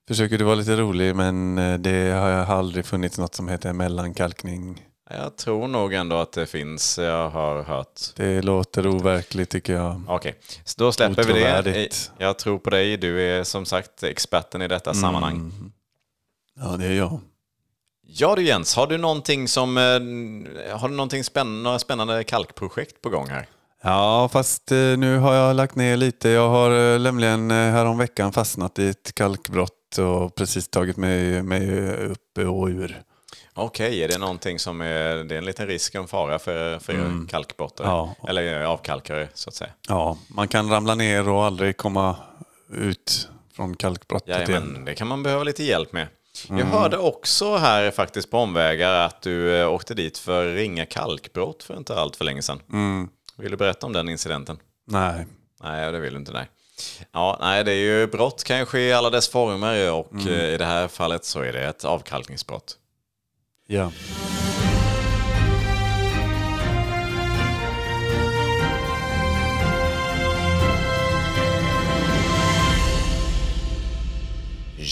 försöker 0.07 0.37
du 0.37 0.43
vara 0.43 0.55
lite 0.55 0.75
rolig 0.75 1.15
men 1.15 1.55
det 1.83 2.11
har 2.11 2.29
jag 2.29 2.49
aldrig 2.49 2.85
funnits 2.85 3.17
något 3.17 3.35
som 3.35 3.47
heter 3.49 3.73
mellankalkning. 3.73 4.85
Jag 5.09 5.35
tror 5.37 5.67
nog 5.67 5.93
ändå 5.93 6.15
att 6.15 6.31
det 6.31 6.45
finns, 6.45 6.97
jag 6.97 7.29
har 7.29 7.63
hört. 7.63 7.99
Det 8.15 8.41
låter 8.41 8.87
overkligt 8.87 9.49
tycker 9.49 9.73
jag. 9.73 10.01
Okej, 10.07 10.35
så 10.63 10.83
då 10.83 10.91
släpper 10.91 11.23
vi 11.23 11.33
det. 11.33 11.89
Jag 12.17 12.39
tror 12.39 12.59
på 12.59 12.69
dig, 12.69 12.97
du 12.97 13.21
är 13.21 13.43
som 13.43 13.65
sagt 13.65 14.03
experten 14.03 14.61
i 14.61 14.67
detta 14.67 14.89
Mm. 14.89 15.01
sammanhang. 15.01 15.51
Ja, 16.59 16.77
det 16.77 16.85
är 16.85 16.93
jag. 16.93 17.19
Ja 18.13 18.35
du 18.35 18.43
Jens, 18.43 18.75
har 18.75 18.87
du 18.87 18.97
någonting 18.97 19.47
som, 19.47 19.77
eh, 19.77 20.77
har 20.79 20.89
du 20.89 20.95
någonting 20.95 21.23
spännande, 21.23 21.63
några 21.63 21.79
spännande 21.79 22.23
kalkprojekt 22.23 23.01
på 23.01 23.09
gång 23.09 23.27
här? 23.27 23.47
Ja, 23.81 24.29
fast 24.33 24.71
eh, 24.71 24.77
nu 24.77 25.17
har 25.17 25.33
jag 25.33 25.55
lagt 25.55 25.75
ner 25.75 25.97
lite. 25.97 26.29
Jag 26.29 26.49
har 26.49 26.93
eh, 26.93 26.99
nämligen 26.99 27.51
häromveckan 27.51 28.33
fastnat 28.33 28.79
i 28.79 28.87
ett 28.89 29.15
kalkbrott 29.15 29.97
och 29.97 30.35
precis 30.35 30.67
tagit 30.67 30.97
mig, 30.97 31.43
mig 31.43 31.95
upp 31.95 32.37
och 32.37 32.67
ur. 32.67 33.01
Okej, 33.53 34.03
är 34.03 34.07
det 34.07 34.17
någonting 34.17 34.59
som 34.59 34.81
är, 34.81 35.15
det 35.23 35.35
är 35.35 35.39
en 35.39 35.45
liten 35.45 35.67
risk 35.67 35.95
och 35.95 36.01
en 36.01 36.07
fara 36.07 36.39
för, 36.39 36.79
för 36.79 36.93
er 36.93 37.27
kalkbrottare? 37.29 37.87
Ja. 37.87 38.15
Eller 38.27 38.63
avkalkare 38.63 39.27
så 39.33 39.49
att 39.49 39.55
säga. 39.55 39.71
Ja, 39.87 40.17
man 40.27 40.47
kan 40.47 40.69
ramla 40.69 40.95
ner 40.95 41.29
och 41.29 41.43
aldrig 41.43 41.77
komma 41.77 42.15
ut 42.73 43.29
från 43.55 43.75
kalkbrottet 43.75 44.27
igen. 44.27 44.49
Jajamän, 44.49 44.85
det 44.85 44.95
kan 44.95 45.07
man 45.07 45.23
behöva 45.23 45.43
lite 45.43 45.63
hjälp 45.63 45.93
med. 45.93 46.07
Jag 46.49 46.65
hörde 46.65 46.97
också 46.97 47.55
här 47.55 47.91
faktiskt 47.91 48.31
på 48.31 48.37
omvägar 48.37 48.93
att 48.93 49.21
du 49.21 49.55
eh, 49.61 49.73
åkte 49.73 49.93
dit 49.93 50.17
för 50.17 50.53
ringa 50.53 50.85
kalkbrott 50.85 51.63
för 51.63 51.77
inte 51.77 51.95
allt 51.95 52.15
för 52.15 52.25
länge 52.25 52.41
sedan. 52.41 52.59
Vill 53.37 53.51
du 53.51 53.57
berätta 53.57 53.85
om 53.85 53.93
den 53.93 54.09
incidenten? 54.09 54.57
Nej. 54.87 55.25
Nej, 55.63 55.91
det 55.91 55.99
vill 55.99 56.13
du 56.13 56.19
inte. 56.19 56.31
Nej. 56.31 56.49
Ja, 57.11 57.37
nej, 57.41 57.63
det 57.63 57.71
är 57.71 57.75
ju 57.99 58.07
brott 58.07 58.43
kan 58.43 58.59
ju 58.59 58.65
ske 58.65 58.79
i 58.79 58.93
alla 58.93 59.09
dess 59.09 59.29
former 59.29 59.91
och 59.91 60.27
eh, 60.27 60.53
i 60.53 60.57
det 60.57 60.65
här 60.65 60.87
fallet 60.87 61.25
så 61.25 61.39
är 61.41 61.53
det 61.53 61.63
ett 61.67 61.85
avkalkningsbrott. 61.85 62.77
Ja. 63.67 63.91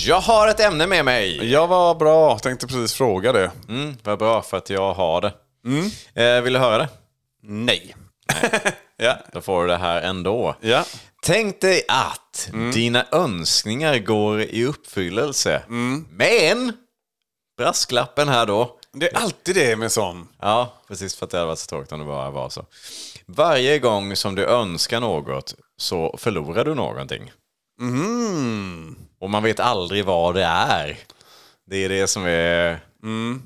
Jag 0.09 0.21
har 0.21 0.47
ett 0.47 0.59
ämne 0.59 0.87
med 0.87 1.05
mig! 1.05 1.51
Jag 1.51 1.67
var 1.67 1.95
bra, 1.95 2.39
tänkte 2.39 2.67
precis 2.67 2.93
fråga 2.93 3.31
det. 3.31 3.51
Mm, 3.67 3.97
vad 4.03 4.19
bra 4.19 4.41
för 4.41 4.57
att 4.57 4.69
jag 4.69 4.93
har 4.93 5.21
det. 5.21 5.33
Eh, 6.13 6.41
vill 6.41 6.53
du 6.53 6.59
höra 6.59 6.77
det? 6.77 6.89
Nej. 7.41 7.95
ja. 8.97 9.17
Då 9.33 9.41
får 9.41 9.61
du 9.61 9.67
det 9.67 9.77
här 9.77 10.01
ändå. 10.01 10.55
Ja. 10.61 10.85
Tänk 11.21 11.61
dig 11.61 11.83
att 11.87 12.49
dina 12.73 13.05
önskningar 13.11 13.97
går 13.97 14.41
i 14.41 14.65
uppfyllelse. 14.65 15.61
Men, 16.09 16.73
brasklappen 17.57 18.29
här 18.29 18.45
då. 18.45 18.77
Det 18.93 19.13
är 19.13 19.17
alltid 19.17 19.55
det 19.55 19.75
med 19.75 19.91
sån. 19.91 20.27
Ja, 20.39 20.73
precis 20.87 21.15
för 21.15 21.25
att 21.25 21.31
det 21.31 21.37
hade 21.37 21.47
varit 21.47 21.59
så 21.59 21.67
tråkigt 21.67 21.91
om 21.91 21.99
det 21.99 22.05
bara 22.05 22.29
var 22.29 22.49
så. 22.49 22.65
Varje 23.25 23.79
gång 23.79 24.15
som 24.15 24.35
du 24.35 24.45
önskar 24.45 24.99
något 24.99 25.55
så 25.77 26.15
förlorar 26.17 26.65
du 26.65 26.75
någonting. 26.75 27.31
Och 29.19 29.29
man 29.29 29.43
vet 29.43 29.59
aldrig 29.59 30.05
vad 30.05 30.35
det 30.35 30.43
är. 30.43 30.97
Det 31.69 31.77
är 31.77 31.89
det 31.89 32.07
som 32.07 32.25
är 32.25 32.79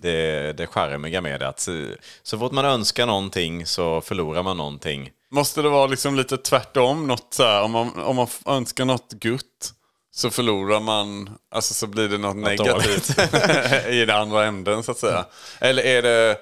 det, 0.02 0.54
det 0.58 0.68
charmiga 0.68 1.22
med 1.22 1.40
det. 1.40 1.48
Att 1.48 1.60
så, 1.60 1.88
så 2.24 2.40
fort 2.40 2.52
man 2.52 2.66
önskar 2.66 3.06
någonting 3.06 3.66
så 3.66 4.02
förlorar 4.02 4.44
man 4.44 4.58
någonting. 4.58 5.12
Måste 5.32 5.62
det 5.62 5.70
vara 5.70 5.88
liksom 5.88 6.16
lite 6.16 6.38
tvärtom? 6.38 7.08
Något 7.08 7.34
så 7.34 7.44
här, 7.44 7.64
om, 7.64 7.72
man, 7.72 8.00
om 8.00 8.16
man 8.16 8.28
önskar 8.46 8.86
något 8.86 9.12
gutt 9.12 9.74
så 10.12 10.30
förlorar 10.30 10.80
man, 10.80 11.30
alltså 11.52 11.74
så 11.74 11.88
blir 11.88 12.10
det 12.10 12.18
något, 12.18 12.36
negativt 12.36 13.10
i 13.90 14.06
den 14.06 14.16
andra 14.16 14.46
änden 14.46 14.84
så 14.84 14.92
att 14.92 14.98
säga. 14.98 15.26
Eller 15.60 15.84
är 15.84 16.02
det 16.02 16.38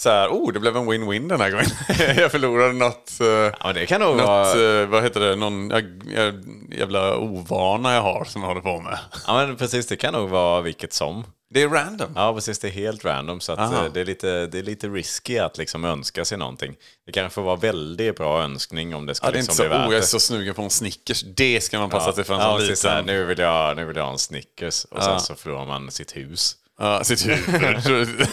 så 0.00 0.08
här, 0.10 0.28
oh 0.28 0.52
det 0.52 0.60
blev 0.60 0.76
en 0.76 0.90
win-win 0.90 1.28
den 1.28 1.40
här 1.40 1.50
gången. 1.50 1.66
jag 2.16 2.30
förlorade 2.30 2.72
något, 2.72 3.20
eh, 3.20 3.26
Ja, 3.26 3.52
men 3.64 3.74
det 3.74 3.86
kan 3.86 4.00
nog 4.00 4.16
något 4.16 4.26
vara... 4.26 4.80
eh, 4.82 4.86
vad 4.88 5.02
heter 5.02 5.20
det, 5.20 5.36
någon 5.36 5.72
jävla 6.78 7.16
ovana 7.16 7.94
jag 7.94 8.02
har 8.02 8.24
som 8.24 8.42
jag 8.42 8.48
håller 8.48 8.60
på 8.60 8.80
med. 8.80 8.98
Ja, 9.26 9.46
men 9.46 9.56
precis. 9.56 9.86
Det 9.86 9.96
kan 9.96 10.14
nog 10.14 10.28
vara 10.28 10.60
vilket 10.60 10.92
som. 10.92 11.24
Det 11.54 11.62
är 11.62 11.68
random. 11.68 12.12
Ja, 12.14 12.34
precis. 12.34 12.58
Det 12.58 12.68
är 12.68 12.72
helt 12.72 13.04
random. 13.04 13.40
Så 13.40 13.52
eh, 13.52 13.84
det, 13.94 14.00
är 14.00 14.04
lite, 14.04 14.46
det 14.46 14.58
är 14.58 14.62
lite 14.62 14.88
risky 14.88 15.38
att 15.38 15.58
liksom 15.58 15.84
önska 15.84 16.24
sig 16.24 16.38
någonting. 16.38 16.74
Det 17.06 17.12
kanske 17.12 17.34
får 17.34 17.42
vara 17.42 17.56
väldigt 17.56 18.16
bra 18.16 18.42
önskning 18.42 18.94
om 18.94 19.06
det 19.06 19.14
ska 19.14 19.26
Ja, 19.26 19.30
det 19.30 19.36
är 19.36 19.42
liksom 19.42 19.52
inte 19.52 19.62
så, 19.62 19.68
bli 19.68 19.78
värt 19.78 19.88
oh 19.88 19.92
jag 19.94 20.02
är 20.02 20.06
så 20.06 20.20
sugen 20.20 20.54
på 20.54 20.62
en 20.62 20.70
Snickers. 20.70 21.22
Det 21.22 21.60
ska 21.60 21.78
man 21.78 21.90
passa 21.90 22.12
sig 22.12 22.24
för 22.24 22.34
en 22.34 22.40
ja, 22.40 22.50
sån 22.50 22.58
precis, 22.58 22.80
så 22.80 22.88
här, 22.88 23.02
liten. 23.02 23.16
nu, 23.16 23.24
vill 23.24 23.38
jag, 23.38 23.76
nu 23.76 23.84
vill 23.84 23.96
jag 23.96 24.04
ha 24.04 24.12
en 24.12 24.18
Snickers 24.18 24.84
och 24.84 25.02
sen 25.02 25.12
Ja. 25.12 25.18
så 25.18 25.34
förlorar 25.34 25.66
man 25.66 25.90
sitt 25.90 26.16
hus. 26.16 26.56
Ja, 26.80 27.04
sitt 27.04 27.26
huvud. 27.26 28.28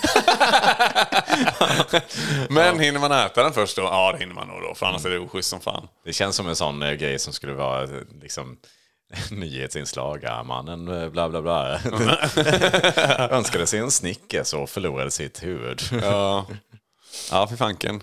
Men 2.49 2.79
hinner 2.79 2.99
man 2.99 3.11
äta 3.11 3.43
den 3.43 3.53
först 3.53 3.75
då? 3.75 3.81
Ja, 3.81 4.11
det 4.11 4.17
hinner 4.17 4.35
man 4.35 4.47
nog 4.47 4.61
då. 4.61 4.75
För 4.75 4.85
annars 4.85 5.05
är 5.05 5.09
det 5.09 5.19
oschysst 5.19 5.49
som 5.49 5.61
fan. 5.61 5.87
Det 6.05 6.13
känns 6.13 6.35
som 6.35 6.47
en 6.47 6.55
sån 6.55 6.83
eh, 6.83 6.93
grej 6.93 7.19
som 7.19 7.33
skulle 7.33 7.53
vara 7.53 7.83
eh, 7.83 7.89
liksom 8.21 8.57
nyhetsinslag. 9.31 10.19
Ja, 10.23 10.43
mannen 10.43 10.87
eh, 10.87 11.09
bla 11.09 11.29
bla 11.29 11.41
bla. 11.41 11.79
Önskade 13.29 13.67
sig 13.67 13.79
en 13.79 13.91
Snickers 13.91 14.53
och 14.53 14.69
förlorade 14.69 15.11
sitt 15.11 15.43
huvud. 15.43 15.81
Ja, 16.01 16.45
ja 17.31 17.47
för 17.47 17.55
fanken. 17.55 18.01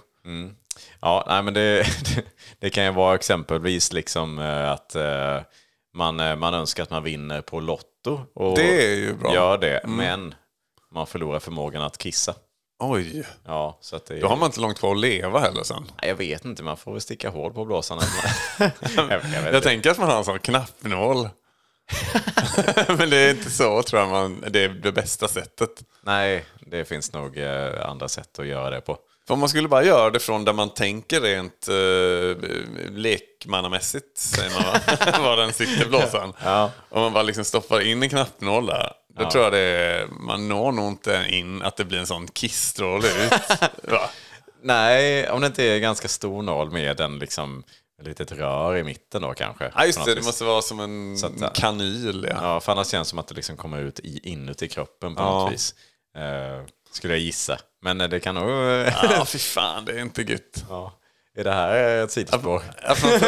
Ja, 1.01 1.25
nej, 1.29 1.43
men 1.43 1.55
det, 1.55 1.83
det, 1.83 2.25
det 2.59 2.71
kan 2.71 2.85
ju 2.85 2.91
vara 2.91 3.15
exempelvis 3.15 3.93
liksom 3.93 4.39
eh, 4.39 4.71
att 4.71 4.95
eh, 4.95 5.41
man, 5.95 6.39
man 6.39 6.55
önskar 6.55 6.83
att 6.83 6.91
man 6.91 7.03
vinner 7.03 7.41
på 7.41 7.61
Lotto. 8.05 8.27
Och 8.35 8.57
Det 8.57 8.93
är 8.93 8.97
ju 8.97 9.15
bra. 9.15 9.29
Mm. 9.31 9.35
Gör 9.43 9.59
det, 9.59 9.81
men 9.85 10.35
man 10.91 11.07
förlorar 11.07 11.41
förmågan 11.41 11.83
att 11.83 11.99
kissa. 11.99 12.35
Oj, 12.79 13.27
Ja, 13.45 13.79
så 13.81 13.97
att 13.97 14.07
det, 14.07 14.21
då 14.21 14.29
har 14.29 14.37
man 14.37 14.47
inte 14.47 14.61
långt 14.61 14.79
kvar 14.79 14.93
att 14.93 15.01
leva 15.01 15.41
heller 15.41 15.63
sen. 15.63 15.83
Nej, 16.03 16.09
Jag 16.11 16.17
vet 16.17 16.45
inte, 16.45 16.63
man 16.63 16.77
får 16.77 16.93
väl 16.93 17.01
sticka 17.01 17.31
hål 17.31 17.53
på 17.53 17.65
blåsarna. 17.65 18.03
jag, 18.97 19.21
jag 19.55 19.63
tänker 19.63 19.91
att 19.91 19.99
man 19.99 20.09
har 20.11 20.19
en 20.19 20.25
sån 20.25 20.39
knappnål. 20.39 21.29
Men 22.99 23.11
det 23.11 23.17
är 23.17 23.31
inte 23.31 23.51
så 23.51 23.83
tror 23.83 24.01
jag 24.03 24.11
man, 24.11 24.45
det 24.51 24.65
är 24.65 24.69
det 24.69 24.93
bästa 24.93 25.29
sättet. 25.29 25.71
Nej, 26.03 26.45
det 26.61 26.85
finns 26.85 27.13
nog 27.13 27.39
eh, 27.39 27.89
andra 27.91 28.09
sätt 28.09 28.39
att 28.39 28.47
göra 28.47 28.71
det 28.71 28.81
på. 28.81 28.99
För 29.27 29.35
om 29.35 29.41
man 29.41 29.49
skulle 29.49 29.69
bara 29.69 29.85
göra 29.85 30.11
det 30.11 30.21
från 30.21 30.45
där 30.45 30.53
man 30.53 30.71
tänker 30.75 31.21
rent 31.21 31.69
eh, 31.69 32.51
lekmannamässigt, 32.99 34.19
säger 34.19 34.51
man 34.55 34.63
va? 34.63 34.81
Var 35.25 35.37
den 35.37 35.53
sitter 35.53 35.89
blåsan. 35.89 36.33
Ja. 36.45 36.71
Om 36.89 37.03
man 37.03 37.13
bara 37.13 37.23
liksom 37.23 37.45
stoppar 37.45 37.81
in 37.81 38.03
en 38.03 38.09
knappnål 38.09 38.67
där. 38.67 38.93
Då 39.19 39.31
tror 39.31 39.45
jag 39.45 39.53
det 39.53 39.59
är, 39.59 40.07
man 40.07 40.49
når 40.49 40.73
nog 40.73 40.89
inte 40.89 41.27
in 41.29 41.63
att 41.63 41.77
det 41.77 41.85
blir 41.85 41.99
en 41.99 42.07
sån 42.07 42.29
kissstråle 42.29 43.07
ut. 43.09 43.33
Nej, 44.63 45.31
om 45.31 45.41
det 45.41 45.47
inte 45.47 45.65
är 45.65 45.79
ganska 45.79 46.09
stor 46.09 46.43
nål 46.43 46.71
med 46.71 47.01
en 47.01 47.19
liksom 47.19 47.65
ett 48.01 48.07
litet 48.07 48.33
rör 48.33 48.77
i 48.77 48.85
mitten 48.85 49.23
då 49.23 49.35
kanske. 49.35 49.73
Ja 49.75 49.87
just 49.87 50.05
det, 50.05 50.15
det 50.15 50.25
måste 50.25 50.45
vara 50.45 50.63
som 50.63 50.81
en 50.81 51.15
att, 51.25 51.41
ja. 51.41 51.51
kanyl. 51.55 52.27
Ja. 52.31 52.37
Ja, 52.43 52.61
för 52.61 52.73
annars 52.73 52.89
känns 52.89 53.09
det 53.09 53.11
som 53.11 53.19
att 53.19 53.29
det 53.29 53.35
liksom 53.35 53.57
kommer 53.57 53.81
ut 53.81 54.01
i, 54.01 54.21
inuti 54.23 54.69
kroppen 54.69 55.15
på 55.15 55.23
Ja. 55.23 55.39
något 55.45 55.53
vis. 55.53 55.75
Eh, 56.17 56.67
skulle 56.93 57.13
jag 57.13 57.21
gissa. 57.21 57.59
Men 57.85 58.01
eh, 58.01 58.09
det 58.09 58.21
kan 58.21 58.35
nog... 58.35 58.49
eh, 58.51 58.95
Ja, 59.03 59.25
fy 59.25 59.39
fan, 59.39 59.85
det 59.85 59.93
är 59.93 59.99
inte 60.03 60.23
gött. 60.23 60.65
ja. 60.69 60.93
Är 61.37 61.45
det 61.45 61.53
här 61.53 62.05
ett 62.05 62.11
sidospår? 62.11 62.63
Att 62.83 63.03
man, 63.03 63.13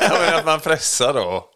ja, 0.00 0.38
att 0.38 0.44
man 0.46 0.60
pressar 0.60 1.14
då. 1.14 1.50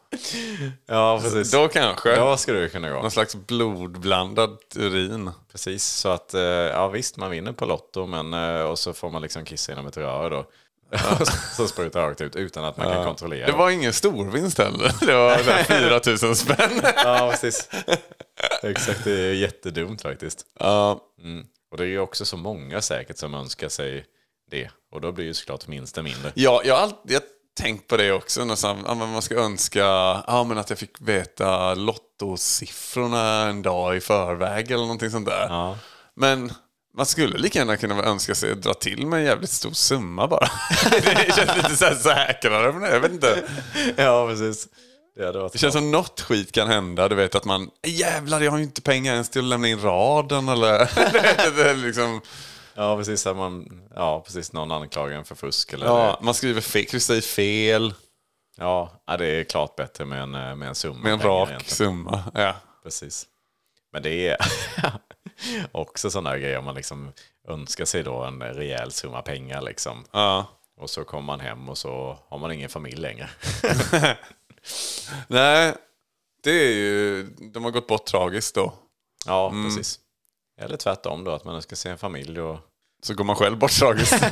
Ja, 0.86 1.20
precis. 1.22 1.50
Då 1.50 1.68
kanske. 1.68 2.16
Då 2.16 2.36
skulle 2.36 2.58
det 2.60 2.68
kunna 2.68 2.90
gå. 2.90 2.94
Någon 3.02 3.10
slags 3.10 3.34
blodblandad 3.34 4.58
urin. 4.76 5.30
Precis, 5.52 5.84
så 5.84 6.08
att 6.08 6.34
eh, 6.34 6.40
ja 6.42 6.88
visst, 6.88 7.16
man 7.16 7.30
vinner 7.30 7.52
på 7.52 7.64
Lotto 7.66 8.06
men, 8.06 8.34
eh, 8.34 8.60
och 8.62 8.78
så 8.78 8.92
får 8.92 9.10
man 9.10 9.22
liksom 9.22 9.44
kissa 9.44 9.72
genom 9.72 9.86
ett 9.86 9.96
rör 9.96 10.30
då. 10.30 10.46
så 11.56 11.66
sprutar 11.68 12.02
rakt 12.02 12.20
ut 12.20 12.36
utan 12.36 12.64
att 12.64 12.76
man 12.76 12.86
kan 12.92 13.04
kontrollera. 13.04 13.46
Det 13.46 13.52
var 13.52 13.70
ingen 13.70 13.92
storvinst 13.92 14.58
heller. 14.58 14.92
Det 15.06 15.14
var 15.14 15.38
så 15.38 15.50
här 15.50 15.64
4 15.64 16.26
000 16.28 16.36
spänn. 16.36 16.80
Ja, 17.04 17.28
precis. 17.30 17.68
Exakt, 18.62 19.04
det 19.04 19.12
är 19.12 19.32
jättedumt 19.34 20.02
faktiskt. 20.02 20.46
Ja, 20.60 21.00
Mm. 21.22 21.46
Och 21.70 21.76
det 21.76 21.84
är 21.84 21.88
ju 21.88 21.98
också 21.98 22.24
så 22.24 22.36
många 22.36 22.82
säkert 22.82 23.18
som 23.18 23.34
önskar 23.34 23.68
sig 23.68 24.04
det. 24.50 24.70
Och 24.92 25.00
då 25.00 25.12
blir 25.12 25.24
ju 25.24 25.34
såklart 25.34 25.68
vinsten 25.68 26.04
mindre. 26.04 26.32
Ja, 26.34 26.62
jag 26.64 26.74
har 26.74 26.82
alltid 26.82 27.12
jag 27.12 27.22
tänkt 27.58 27.86
på 27.86 27.96
det 27.96 28.12
också. 28.12 28.44
Men 28.44 28.96
man 28.98 29.22
ska 29.22 29.34
önska 29.34 29.80
ja, 30.26 30.44
men 30.48 30.58
att 30.58 30.70
jag 30.70 30.78
fick 30.78 31.00
veta 31.00 31.74
lottosiffrorna 31.74 33.48
en 33.48 33.62
dag 33.62 33.96
i 33.96 34.00
förväg 34.00 34.70
eller 34.70 34.82
någonting 34.82 35.10
sånt 35.10 35.26
där. 35.26 35.46
Ja. 35.48 35.78
Men 36.14 36.52
man 36.96 37.06
skulle 37.06 37.38
lika 37.38 37.58
gärna 37.58 37.76
kunna 37.76 38.04
önska 38.04 38.34
sig 38.34 38.52
att 38.52 38.62
dra 38.62 38.74
till 38.74 39.06
med 39.06 39.18
en 39.18 39.26
jävligt 39.26 39.50
stor 39.50 39.70
summa 39.70 40.28
bara. 40.28 40.48
det 40.90 41.34
känns 41.36 41.56
lite 41.56 41.76
så 41.76 41.84
här 41.84 41.94
säkrare. 41.94 42.72
Men 42.72 42.90
jag 42.90 43.00
vet 43.00 43.12
inte. 43.12 43.44
ja, 43.96 44.28
precis. 44.28 44.68
Det 45.18 45.32
Det 45.52 45.58
känns 45.58 45.74
som 45.74 45.90
något 45.90 46.20
skit 46.20 46.52
kan 46.52 46.68
hända. 46.68 47.08
Du 47.08 47.14
vet 47.14 47.34
att 47.34 47.44
man, 47.44 47.70
jävlar 47.86 48.40
jag 48.40 48.50
har 48.50 48.58
ju 48.58 48.64
inte 48.64 48.82
pengar 48.82 49.12
ens 49.12 49.30
till 49.30 49.40
att 49.40 49.44
lämna 49.44 49.68
in 49.68 49.80
raden 49.80 50.48
eller... 50.48 50.90
Det 51.56 51.74
liksom, 51.74 52.20
Ja, 52.74 52.96
precis. 52.96 53.26
Att 53.26 53.36
man, 53.36 53.82
ja, 53.94 54.22
precis. 54.26 54.52
Någon 54.52 54.72
anklagar 54.72 55.16
en 55.16 55.24
för 55.24 55.34
fusk. 55.34 55.72
Eller 55.72 55.86
ja, 55.86 56.18
man 56.22 56.34
skriver 56.34 56.60
fel, 56.60 56.86
kryssar 56.86 57.14
i 57.14 57.20
fel 57.20 57.94
ja, 58.58 58.90
det 59.18 59.26
är 59.26 59.44
klart 59.44 59.76
bättre 59.76 60.04
med 60.04 60.22
en, 60.22 60.34
eh, 60.34 60.54
med 60.54 60.68
en 60.68 60.74
summa. 60.74 60.98
med 61.02 61.12
en 61.12 61.20
rak 61.20 61.48
egentligen. 61.48 61.76
summa. 61.76 62.24
Ja. 62.34 62.54
Precis. 62.82 63.26
Men 63.92 64.02
det 64.02 64.28
är 64.28 64.36
också 65.72 66.10
sådana 66.10 66.38
grejer 66.38 66.60
man 66.60 66.74
liksom 66.74 67.12
önskar 67.48 67.84
sig 67.84 68.02
då 68.02 68.24
en 68.24 68.42
rejäl 68.42 68.92
summa 68.92 69.22
pengar 69.22 69.62
liksom. 69.62 70.04
Ja. 70.12 70.46
Och 70.80 70.90
så 70.90 71.04
kommer 71.04 71.22
man 71.22 71.40
hem 71.40 71.68
och 71.68 71.78
så 71.78 72.18
har 72.28 72.38
man 72.38 72.52
ingen 72.52 72.70
familj 72.70 73.00
längre. 73.00 73.30
Nej, 75.28 75.74
det 76.42 76.50
är 76.50 76.72
ju, 76.72 77.26
de 77.52 77.64
har 77.64 77.70
gått 77.70 77.86
bort 77.86 78.04
tragiskt 78.04 78.54
då. 78.54 78.74
Ja, 79.26 79.50
precis. 79.64 80.00
Eller 80.60 80.76
tvärtom 80.76 81.24
då, 81.24 81.30
att 81.30 81.44
man 81.44 81.62
ska 81.62 81.76
se 81.76 81.88
en 81.88 81.98
familj 81.98 82.40
och... 82.40 82.58
Så 83.02 83.14
går 83.14 83.24
man 83.24 83.36
själv 83.36 83.58
bort 83.58 83.70
tragiskt. 83.70 84.12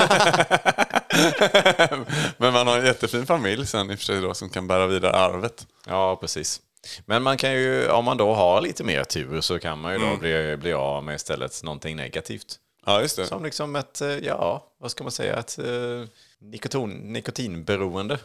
Men 2.37 2.53
man 2.53 2.67
har 2.67 2.79
en 2.79 2.87
jättefin 2.87 3.27
familj 3.27 3.67
sen 3.67 3.91
i 3.91 3.95
och 3.95 3.99
för 3.99 4.05
sig 4.05 4.21
då 4.21 4.35
som 4.35 4.51
kan 4.51 4.67
bära 4.67 4.87
vidare 4.87 5.13
arvet. 5.13 5.67
Ja, 5.87 6.17
precis. 6.17 6.61
Men 7.07 7.23
man 7.23 7.37
kan 7.37 7.53
ju, 7.53 7.91
om 7.91 8.05
man 8.05 8.17
då 8.17 8.35
har 8.35 8.61
lite 8.61 8.85
mer 8.85 9.05
tur 9.05 9.41
så 9.41 9.59
kan 9.59 9.79
man 9.79 9.93
ju 9.93 9.99
då 9.99 10.17
bli, 10.17 10.57
bli 10.57 10.73
av 10.73 11.05
med 11.05 11.15
istället 11.15 11.63
någonting 11.63 11.97
negativt. 11.97 12.59
Ja, 12.87 13.01
just 13.01 13.17
det. 13.17 13.27
Som 13.27 13.45
liksom 13.45 13.77
ett, 13.77 14.01
eh, 14.01 14.09
ja, 14.09 14.75
vad 14.81 14.91
ska 14.91 15.05
man 15.05 15.13
säga, 15.13 15.37
ett 15.37 15.59
eh, 15.59 16.09
nikotin, 16.41 16.91
nikotinberoende. 16.91 18.19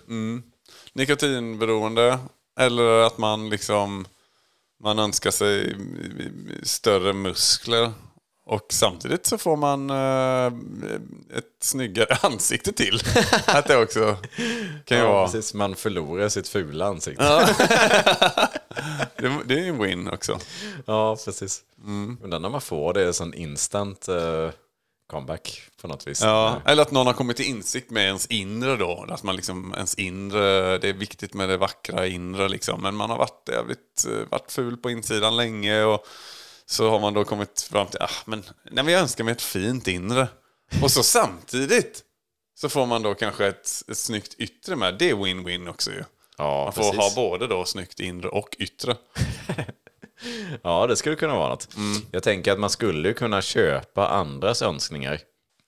Nikotinberoende. 0.93 2.19
Eller 2.59 3.03
att 3.03 3.17
man 3.17 3.49
liksom 3.49 4.05
man 4.83 4.99
önskar 4.99 5.31
sig 5.31 5.75
större 6.63 7.13
muskler. 7.13 7.91
Och 8.45 8.65
samtidigt 8.69 9.25
så 9.25 9.37
får 9.37 9.57
man 9.57 9.89
eh, 9.89 10.45
ett 11.37 11.45
snyggare 11.61 12.17
ansikte 12.21 12.71
till. 12.73 13.01
Att 13.45 13.67
det 13.67 13.77
också 13.77 14.17
kan 14.85 14.97
ju 14.97 15.03
Ja, 15.03 15.11
vara... 15.11 15.25
precis. 15.25 15.53
Man 15.53 15.75
förlorar 15.75 16.29
sitt 16.29 16.47
fula 16.47 16.85
ansikte. 16.85 17.23
Det, 19.17 19.39
det 19.45 19.53
är 19.59 19.67
en 19.67 19.81
win 19.81 20.07
också. 20.09 20.39
Ja, 20.85 21.17
precis. 21.25 21.61
Undrar 22.21 22.39
när 22.39 22.49
man 22.49 22.61
får 22.61 22.93
det, 22.93 23.13
sån 23.13 23.33
instant 23.33 24.07
eh, 24.07 24.49
comeback 25.11 25.61
på 25.81 25.87
något 25.87 26.07
vis. 26.07 26.21
Ja, 26.21 26.61
eller 26.65 26.81
att 26.81 26.91
någon 26.91 27.07
har 27.07 27.13
kommit 27.13 27.37
till 27.37 27.45
insikt 27.45 27.89
med 27.89 28.05
ens 28.05 28.27
inre 28.27 28.75
då. 28.75 29.05
Att 29.09 29.23
man 29.23 29.35
liksom, 29.35 29.73
ens 29.73 29.95
inre, 29.95 30.77
det 30.77 30.89
är 30.89 30.93
viktigt 30.93 31.33
med 31.33 31.49
det 31.49 31.57
vackra 31.57 32.07
inre 32.07 32.49
liksom. 32.49 32.81
Men 32.81 32.95
man 32.95 33.09
har 33.09 33.17
varit 33.17 33.49
jävligt, 33.49 34.05
eh, 34.07 34.29
varit 34.29 34.51
ful 34.51 34.77
på 34.77 34.91
insidan 34.91 35.37
länge 35.37 35.83
och 35.83 36.05
så 36.65 36.89
har 36.89 36.99
man 36.99 37.13
då 37.13 37.23
kommit 37.23 37.61
fram 37.71 37.87
till, 37.87 38.01
ah, 38.01 38.09
men 38.25 38.43
nej, 38.71 38.83
men 38.83 38.93
jag 38.93 39.01
önskar 39.01 39.23
mig 39.23 39.31
ett 39.31 39.41
fint 39.41 39.87
inre. 39.87 40.27
Och 40.81 40.91
så 40.91 41.03
samtidigt 41.03 42.03
så 42.55 42.69
får 42.69 42.85
man 42.85 43.01
då 43.03 43.13
kanske 43.13 43.47
ett, 43.47 43.69
ett 43.87 43.97
snyggt 43.97 44.33
yttre 44.37 44.75
med. 44.75 44.97
Det 44.99 45.09
är 45.09 45.15
win-win 45.15 45.69
också 45.69 45.91
ju. 45.91 46.03
Ja, 46.37 46.63
Man 46.63 46.73
får 46.73 46.81
precis. 46.81 47.15
ha 47.15 47.23
både 47.29 47.47
då 47.47 47.65
snyggt 47.65 47.99
inre 47.99 48.29
och 48.29 48.55
yttre. 48.59 48.95
Ja, 50.63 50.87
det 50.87 50.95
skulle 50.95 51.15
kunna 51.15 51.35
vara 51.35 51.49
något. 51.49 51.67
Jag 52.11 52.23
tänker 52.23 52.51
att 52.51 52.59
man 52.59 52.69
skulle 52.69 53.13
kunna 53.13 53.41
köpa 53.41 54.07
andras 54.07 54.61
önskningar. 54.61 55.19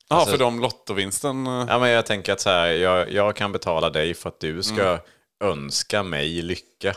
Ja, 0.09 0.25
för 0.25 0.37
de 0.37 0.59
lottovinsten. 0.61 1.47
eh, 1.47 1.65
Ja, 1.69 1.79
men 1.79 1.89
jag 1.89 2.05
tänker 2.05 2.33
att 2.33 2.41
så 2.41 2.49
här, 2.49 2.67
jag, 2.67 3.11
jag 3.11 3.35
kan 3.35 3.51
betala 3.51 3.89
dig 3.89 4.13
för 4.13 4.29
att 4.29 4.39
du 4.39 4.63
ska 4.63 4.99
önska 5.43 6.03
mig 6.03 6.41
lycka. 6.41 6.93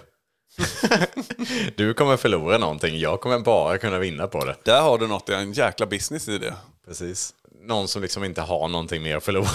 du 1.77 1.95
kommer 1.95 2.17
förlora 2.17 2.59
någonting, 2.59 2.99
jag 2.99 3.21
kommer 3.21 3.39
bara 3.39 3.79
kunna 3.79 3.99
vinna 3.99 4.27
på 4.27 4.45
det. 4.45 4.57
Där 4.65 4.81
har 4.81 4.99
du 4.99 5.07
något, 5.07 5.27
det 5.27 5.35
är 5.35 5.39
en 5.39 5.53
jäkla 5.53 5.87
business 5.87 6.29
i 6.29 6.39
det. 6.39 6.55
Precis. 6.87 7.35
Någon 7.63 7.89
som 7.89 8.03
liksom 8.03 8.25
inte 8.25 8.41
har 8.41 8.69
någonting 8.69 9.03
mer 9.03 9.17
att 9.17 9.25
förlora. 9.25 9.49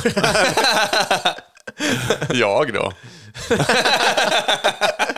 Jag 2.33 2.73
då? 2.73 2.93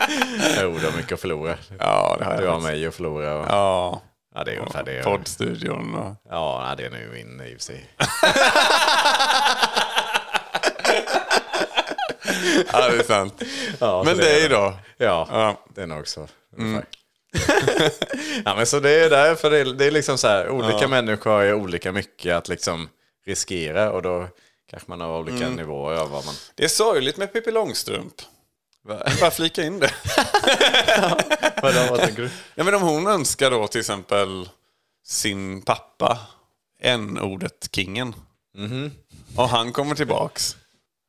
jo, 0.62 0.78
du 0.80 0.86
har 0.86 0.96
mycket 0.96 1.12
att 1.12 1.20
förlora. 1.20 1.56
Ja, 1.78 2.16
det 2.18 2.24
har 2.24 2.36
Du 2.40 2.46
har 2.48 2.60
mig 2.60 2.86
att 2.86 2.94
förlora. 2.94 3.34
Och... 3.38 3.46
Ja, 3.48 4.02
Ja, 4.36 4.44
det 4.44 4.52
är 4.54 4.58
ungefär 4.58 4.84
det. 4.84 5.02
poddstudion 5.02 5.94
och... 5.94 6.14
Ja, 6.30 6.74
det 6.76 6.84
är 6.84 6.90
nu 6.90 7.10
min 7.14 7.40
i 7.46 7.50
och 7.56 7.58
för 7.58 7.64
sig. 7.64 7.88
Ja, 12.72 12.88
det 12.90 12.98
är 12.98 13.02
sant. 13.02 13.42
Ja, 13.78 14.02
Men 14.06 14.16
dig 14.16 14.48
då? 14.48 14.74
Ja, 14.96 15.28
Ja. 15.30 15.56
det 15.74 15.82
är 15.82 15.86
nog 15.86 16.00
också. 16.00 16.28
ungefär. 16.56 16.84
ja, 18.44 18.54
men 18.56 18.66
så 18.66 18.80
det 18.80 18.90
är 18.90 19.10
därför 19.10 19.50
det 19.50 19.58
är, 19.58 19.64
det 19.64 19.84
är 19.84 19.90
liksom 19.90 20.18
så 20.18 20.28
här, 20.28 20.48
olika 20.48 20.88
människor 20.88 21.30
har 21.30 21.42
ju 21.42 21.54
olika 21.54 21.92
mycket 21.92 22.34
att 22.36 22.48
liksom 22.48 22.88
riskera 23.26 23.90
och 23.92 24.02
då 24.02 24.28
kanske 24.70 24.90
man 24.90 25.00
har 25.00 25.18
olika 25.18 25.48
nivåer 25.48 25.96
av 25.96 26.10
vad 26.10 26.24
man... 26.26 26.34
Det 26.54 26.64
är 26.64 26.68
sorgligt 26.68 27.16
med 27.16 27.32
Pippi 27.32 27.50
Långstrump. 27.50 28.14
Bara 29.20 29.30
flika 29.30 29.62
in 29.64 29.80
det. 29.80 29.94
Vadå, 31.62 31.86
vad 31.90 32.00
tänker 32.00 32.22
du? 32.22 32.30
Ja, 32.54 32.64
men 32.64 32.74
om 32.74 32.82
hon 32.82 33.06
önskar 33.06 33.50
då 33.50 33.66
till 33.68 33.80
exempel 33.80 34.48
sin 35.04 35.62
pappa, 35.62 36.18
n-ordet 36.80 37.68
kingen. 37.72 38.14
Och 39.36 39.48
han 39.48 39.72
kommer 39.72 39.94
tillbaks. 39.94 40.56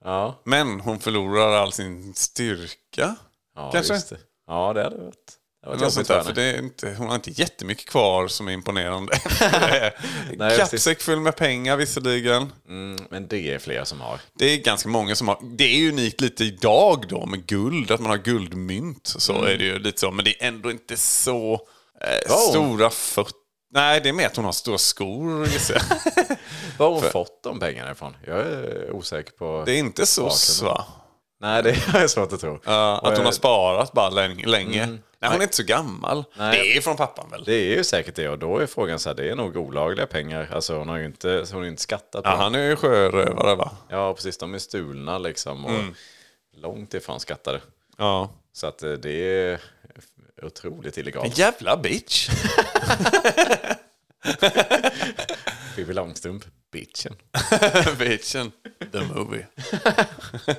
Ja, 0.03 0.41
Men 0.43 0.79
hon 0.79 0.99
förlorar 0.99 1.51
all 1.51 1.71
sin 1.73 2.13
styrka. 2.13 3.15
ja 3.55 3.71
Kanske? 3.71 3.93
just 3.93 4.09
det. 4.09 4.17
Ja, 4.47 4.73
det 4.73 4.83
hade 4.83 4.97
varit, 4.97 5.33
det 5.71 5.77
var 5.77 5.89
sånt 5.89 6.07
där, 6.07 6.17
för 6.19 6.23
för 6.25 6.33
det 6.33 6.43
är 6.43 6.57
inte, 6.57 6.95
hon 6.97 7.07
har 7.07 7.15
inte 7.15 7.31
jättemycket 7.31 7.89
kvar 7.89 8.27
som 8.27 8.47
är 8.47 8.51
imponerande. 8.51 9.13
Nej, 10.37 10.57
Kappsäck 10.57 11.01
full 11.01 11.19
med 11.19 11.35
pengar 11.35 11.77
visserligen. 11.77 12.51
Mm, 12.67 13.05
men 13.09 13.27
det 13.27 13.53
är 13.53 13.59
fler 13.59 13.83
som 13.83 14.01
har. 14.01 14.19
Det 14.39 14.45
är 14.45 14.57
ganska 14.57 14.89
många 14.89 15.15
som 15.15 15.27
har. 15.27 15.39
Det 15.57 15.63
är 15.63 15.89
unikt 15.89 16.21
lite 16.21 16.43
idag 16.43 17.05
då 17.09 17.25
med 17.25 17.45
guld, 17.45 17.91
att 17.91 17.99
man 17.99 18.09
har 18.09 18.17
guldmynt. 18.17 19.13
Så 19.17 19.33
Mm. 19.33 19.45
är 19.45 19.57
det 19.57 19.63
ju 19.63 19.79
lite 19.79 19.99
så. 19.99 20.11
Men 20.11 20.25
det 20.25 20.43
är 20.43 20.47
ändå 20.47 20.71
inte 20.71 20.97
så 20.97 21.53
eh, 22.01 22.29
Wow. 22.31 22.37
stora 22.37 22.89
fötter. 22.89 23.33
Nej, 23.73 24.01
det 24.01 24.09
är 24.09 24.13
mer 24.13 24.25
att 24.27 24.35
hon 24.35 24.45
har 24.45 24.51
stora 24.51 24.77
skor. 24.77 25.47
Var 26.77 26.85
har 26.87 26.93
hon 27.01 27.11
fått 27.11 27.43
de 27.43 27.59
pengarna 27.59 27.91
ifrån? 27.91 28.15
Jag 28.27 28.37
är 28.39 28.91
osäker 28.91 29.31
på... 29.31 29.63
Det 29.65 29.71
är 29.71 29.77
inte 29.77 30.05
så 30.05 30.21
Bakgrunden. 30.21 30.65
va? 30.77 30.85
Nej, 31.41 31.63
det 31.63 31.69
är 32.03 32.07
svårt 32.07 32.33
att 32.33 32.39
tro. 32.41 32.51
Och, 32.55 32.67
att 32.67 33.17
hon 33.17 33.17
har 33.17 33.25
eh, 33.25 33.31
sparat 33.31 33.91
bara 33.93 34.09
länge. 34.09 34.47
länge. 34.47 34.97
Nej, 35.29 35.31
hon 35.33 35.41
är 35.41 35.43
inte 35.43 35.55
så 35.55 35.63
gammal. 35.63 36.23
Nej. 36.37 36.57
Det 36.59 36.77
är 36.77 36.81
från 36.81 36.97
pappan 36.97 37.29
väl? 37.31 37.43
Det 37.43 37.53
är 37.53 37.77
ju 37.77 37.83
säkert 37.83 38.15
det 38.15 38.29
och 38.29 38.39
då 38.39 38.57
är 38.57 38.65
frågan 38.67 38.99
så 38.99 39.09
här, 39.09 39.15
det 39.15 39.29
är 39.29 39.35
nog 39.35 39.57
olagliga 39.57 40.05
pengar. 40.07 40.49
Alltså 40.53 40.77
hon 40.77 40.89
har 40.89 40.97
ju 40.97 41.05
inte, 41.05 41.45
hon 41.51 41.61
har 41.61 41.67
inte 41.67 41.81
skattat 41.81 42.23
på 42.23 42.29
Ja, 42.29 42.35
han 42.35 42.55
är 42.55 42.69
ju 42.69 42.75
sjörövare 42.75 43.55
va? 43.55 43.71
Ja, 43.89 44.13
precis. 44.13 44.37
De 44.37 44.53
är 44.53 44.59
stulna 44.59 45.17
liksom 45.17 45.65
och 45.65 45.71
långt 46.57 46.93
ifrån 46.93 47.19
skattade. 47.19 47.61
Ja. 47.97 48.29
Så 48.53 48.67
att 48.67 48.83
eh, 48.83 48.91
det 48.91 49.11
är 49.11 49.59
otroligt 50.41 50.97
En 50.97 51.01
illegalt. 51.01 51.37
jävla 51.37 51.77
bitch. 51.77 52.29
Pippi 55.75 55.93
Långstrump, 55.93 56.43
bitchen. 56.75 57.15
Bitchen. 57.99 58.51
The 58.91 58.99
movie. 59.13 59.45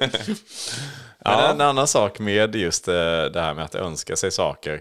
Men 1.25 1.51
en 1.51 1.61
annan 1.61 1.87
sak 1.89 2.19
med 2.19 2.57
just 2.57 2.89
eh, 2.89 2.95
det 3.25 3.41
här 3.41 3.55
med 3.55 3.65
att 3.65 3.75
önska 3.75 4.17
sig 4.17 4.31
saker. 4.31 4.81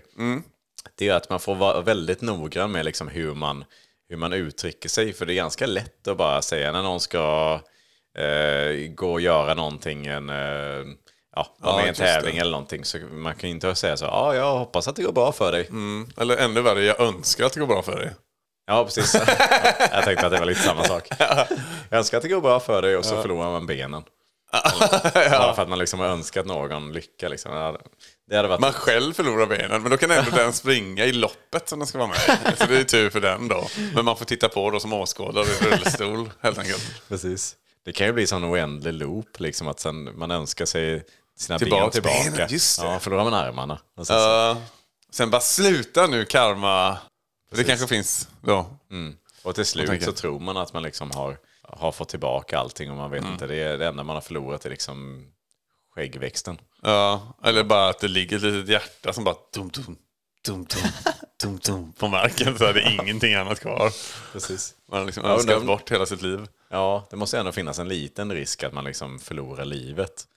Det 0.96 1.10
är 1.10 1.14
att 1.14 1.30
man 1.30 1.40
får 1.40 1.56
vara 1.56 1.82
väldigt 1.82 2.22
noggrann 2.22 2.72
med 2.72 2.86
liksom 2.86 3.08
hur, 3.08 3.34
man, 3.34 3.66
hur 4.10 4.18
man 4.18 4.34
uttrycker 4.34 4.90
sig. 4.90 5.14
För 5.14 5.26
det 5.26 5.34
är 5.34 5.36
ganska 5.36 5.66
lätt 5.66 6.08
att 6.08 6.18
bara 6.18 6.42
säga 6.42 6.72
när 6.72 6.84
någon 6.84 7.00
ska 7.00 7.60
eh, 8.18 8.92
gå 8.96 9.14
och 9.14 9.22
göra 9.22 9.54
någonting, 9.54 10.06
en, 10.06 10.30
eh, 10.30 10.36
ja, 11.36 11.56
vara 11.60 11.74
Ja, 11.74 11.76
med 11.76 11.80
i 11.80 11.82
en 11.82 11.88
just 11.88 12.00
det. 12.00 12.06
tävling 12.06 12.38
eller 12.38 12.52
någonting. 12.52 12.86
Så 12.86 12.98
man 12.98 13.36
kan 13.36 13.50
inte 13.50 13.76
säga 13.76 13.98
så, 13.98 14.06
ja, 14.06 14.12
ah, 14.12 14.36
jag 14.36 14.58
hoppas 14.58 14.88
att 14.88 14.96
det 14.96 15.04
går 15.04 15.12
bra 15.14 15.32
för 15.32 15.52
dig. 15.52 15.68
Mm. 15.70 16.08
Eller 16.18 16.38
ännu 16.38 16.62
värre, 16.62 16.84
jag 16.84 17.00
önskar 17.00 17.46
att 17.46 17.54
det 17.54 17.60
går 17.60 17.68
bra 17.68 17.82
för 17.82 18.00
dig. 18.00 18.12
Ja, 18.68 18.84
precis. 18.86 19.14
jag 19.92 20.04
tänkte 20.04 20.26
att 20.26 20.32
det 20.32 20.40
var 20.40 20.46
lite 20.46 20.62
samma 20.62 20.84
sak. 20.84 21.08
Jag 21.90 21.98
önskar 21.98 22.18
att 22.18 22.24
det 22.24 22.30
går 22.30 22.42
bra 22.42 22.60
för 22.60 22.82
dig 22.82 22.98
och 22.98 23.06
så 23.06 23.22
förlorar 23.22 23.52
man 23.52 23.66
benen. 23.66 24.04
Bara 25.32 25.54
för 25.56 25.62
att 25.62 25.70
man 25.70 25.80
liksom 25.80 26.00
har 26.00 26.08
önskat 26.08 26.46
någon 26.46 26.94
lycka. 26.94 27.28
Liksom. 27.30 27.52
Det 28.30 28.36
hade- 28.36 28.48
varit... 28.48 28.60
Man 28.62 28.74
själv 28.74 29.14
förlorar 29.14 29.46
benen, 29.46 29.82
men 29.82 29.92
då 29.92 29.98
kan 29.98 30.12
ändå 30.12 30.32
den 30.32 30.54
springa 30.54 31.06
i 31.06 31.12
loppet 31.12 31.70
som 31.70 31.80
den 31.80 31.88
ska 31.88 31.98
vara 31.98 32.08
med 32.08 32.18
i. 32.54 32.58
Så 32.58 32.66
det 32.66 32.80
är 32.80 32.84
tur 32.84 33.10
för 33.10 33.20
den 33.20 33.48
då. 33.48 33.68
Men 33.96 34.06
man 34.06 34.18
får 34.18 34.26
titta 34.26 34.50
på 34.50 34.70
då 34.72 34.80
som 34.80 34.94
åskådare 34.94 35.46
i 35.46 35.66
rullstol, 35.72 36.30
helt 36.42 36.58
enkelt. 36.58 37.02
Precis. 37.10 37.56
Det 37.86 37.94
kan 37.94 38.08
ju 38.08 38.14
bli 38.14 38.26
en 38.34 38.46
oändlig 38.46 38.94
loop, 38.94 39.40
liksom 39.40 39.68
att 39.68 39.80
sen 39.80 40.18
man 40.20 40.32
önskar 40.32 40.66
sig 40.66 41.04
sina 41.38 41.58
ben 41.58 41.60
Tillbaks 41.60 41.94
tillbaka. 41.94 42.16
benen, 42.34 42.48
just 42.50 42.82
det. 42.82 42.88
Ja, 42.88 43.00
förlorar 43.00 43.24
man 43.24 43.34
armarna. 43.34 43.80
Sen, 44.04 44.16
Uh, 44.18 44.58
sen 45.12 45.30
bara 45.30 45.42
sluta 45.42 46.08
nu, 46.08 46.26
karma. 46.26 46.98
Det 47.56 47.64
kanske 47.64 47.88
finns 47.88 48.30
då. 48.42 48.66
och 49.44 49.56
till 49.56 49.66
slut 49.66 50.04
så 50.04 50.12
tror 50.12 50.40
man 50.40 50.58
att 50.58 50.74
man 50.74 50.84
liksom 50.84 51.12
har, 51.12 51.38
har 51.62 51.92
fått 51.92 52.10
tillbaka 52.10 52.60
allting 52.60 52.92
och 52.92 52.98
man 52.98 53.12
vet 53.12 53.26
inte. 53.26 53.48
Det, 53.48 53.56
är 53.56 53.78
det 53.78 53.88
enda 53.88 54.04
man 54.04 54.16
har 54.16 54.22
förlorat 54.22 54.66
är 54.66 54.70
liksom 54.70 55.28
skäggväxten. 55.96 56.58
Ja, 56.82 57.38
eller 57.44 57.64
bara 57.64 57.90
att 57.90 58.00
det 58.00 58.08
ligger 58.08 58.38
ett 58.38 58.44
litet 58.44 58.70
hjärta 58.70 59.14
som 59.14 59.24
bara 59.24 59.36
dum, 59.54 59.70
dum, 59.70 59.98
dum, 60.46 60.66
dum, 60.66 60.68
dum, 61.44 61.60
dum 61.66 61.94
på 61.94 62.08
marken 62.08 62.58
så 62.58 62.66
är 62.66 62.74
det 62.74 62.92
ingenting 62.92 63.34
annat 63.34 63.60
kvar. 63.60 63.92
Precis. 64.32 64.76
Man 64.90 65.00
har 65.00 65.06
liksom 65.06 65.26
önskat 65.26 65.66
bort 65.66 65.92
hela 65.92 66.06
sitt 66.06 66.22
liv. 66.22 66.48
Ja, 66.70 67.08
det 67.10 67.16
måste 67.16 67.40
ändå 67.40 67.52
finnas 67.52 67.80
en 67.80 67.88
liten 67.88 68.32
risk 68.34 68.64
att 68.64 68.74
man 68.74 68.84
liksom 68.84 69.20
förlorar 69.20 69.66
livet. 69.66 70.28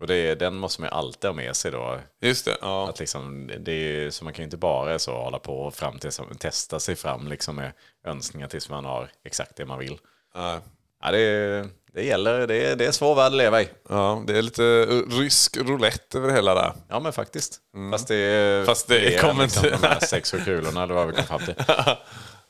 Och 0.00 0.06
det, 0.06 0.34
den 0.34 0.56
måste 0.56 0.80
man 0.80 0.90
ju 0.90 0.94
alltid 0.96 1.28
ha 1.28 1.32
med 1.34 1.56
sig 1.56 1.70
då. 1.70 1.98
Just 2.20 2.44
det, 2.44 2.56
ja. 2.60 2.88
Att 2.88 2.98
liksom, 2.98 3.50
det 3.60 3.72
är, 3.72 4.10
så 4.10 4.24
man 4.24 4.32
kan 4.32 4.42
ju 4.42 4.44
inte 4.44 4.56
bara 4.56 4.98
så 4.98 5.12
hålla 5.22 5.38
på 5.38 5.70
fram 5.70 5.98
till, 5.98 6.10
testa 6.38 6.80
sig 6.80 6.96
fram 6.96 7.28
liksom 7.28 7.56
med 7.56 7.72
önskningar 8.06 8.48
tills 8.48 8.68
man 8.68 8.84
har 8.84 9.10
exakt 9.24 9.56
det 9.56 9.64
man 9.66 9.78
vill. 9.78 9.98
Ja. 10.34 10.60
Ja, 11.02 11.10
det, 11.10 11.68
det 11.94 12.04
gäller, 12.04 12.46
det 12.46 12.74
det 12.74 12.86
är 12.86 12.92
svår 12.92 13.14
värld 13.14 13.26
att 13.26 13.36
leva 13.38 13.62
i. 13.62 13.68
Ja, 13.88 14.22
det 14.26 14.38
är 14.38 14.42
lite 14.42 14.62
uh, 14.62 15.18
rysk 15.18 15.56
roulette 15.56 16.18
över 16.18 16.28
det 16.28 16.34
hela 16.34 16.54
där. 16.54 16.72
Ja, 16.88 17.00
men 17.00 17.12
faktiskt. 17.12 17.60
Fast 17.92 18.08
det 18.08 18.16
Mm. 18.16 18.66
Fast 18.66 18.88
det 18.88 19.00
fler 19.00 19.18
kommer 19.18 19.42
liksom 19.42 19.64
inte- 19.66 19.76
de 19.80 19.86
här 19.86 20.00
sex 20.00 20.30
sju 20.32 20.38
kulorna 20.44 20.82
eller 20.82 20.94
vad 20.94 21.06
vi 21.06 21.12
kom 21.12 21.24
fram 21.24 21.40
till. 21.40 21.54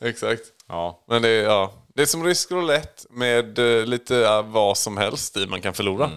Exakt. 0.08 0.42
Ja, 0.68 1.04
Men 1.08 1.22
det 1.22 1.28
ja, 1.30 1.72
det 1.94 2.02
är 2.02 2.06
som 2.06 2.24
rysk 2.24 2.50
roulette 2.52 3.02
med 3.10 3.58
eh, 3.58 3.86
lite 3.86 4.42
vad 4.42 4.78
som 4.78 4.96
helst 4.96 5.36
i 5.36 5.46
man 5.46 5.60
kan 5.62 5.74
förlora. 5.74 6.10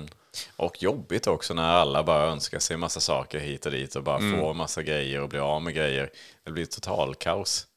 Och 0.58 0.84
jobbigt 0.84 1.28
också 1.28 1.54
när 1.54 1.64
alla 1.74 2.04
bara 2.04 2.24
önskar 2.24 2.60
sig 2.60 2.78
massa 2.78 3.00
saker 3.00 3.40
hit 3.40 3.66
och 3.66 3.72
dit 3.72 3.96
och 3.96 4.04
bara 4.04 4.18
Mm. 4.18 4.40
får 4.40 4.54
massa 4.54 4.84
grejer 4.84 5.22
och 5.22 5.30
blir 5.30 5.56
av 5.56 5.62
med 5.62 5.74
grejer. 5.74 6.10
Det 6.46 6.52
blir 6.52 6.66
total 6.66 7.16
kaos. 7.16 7.68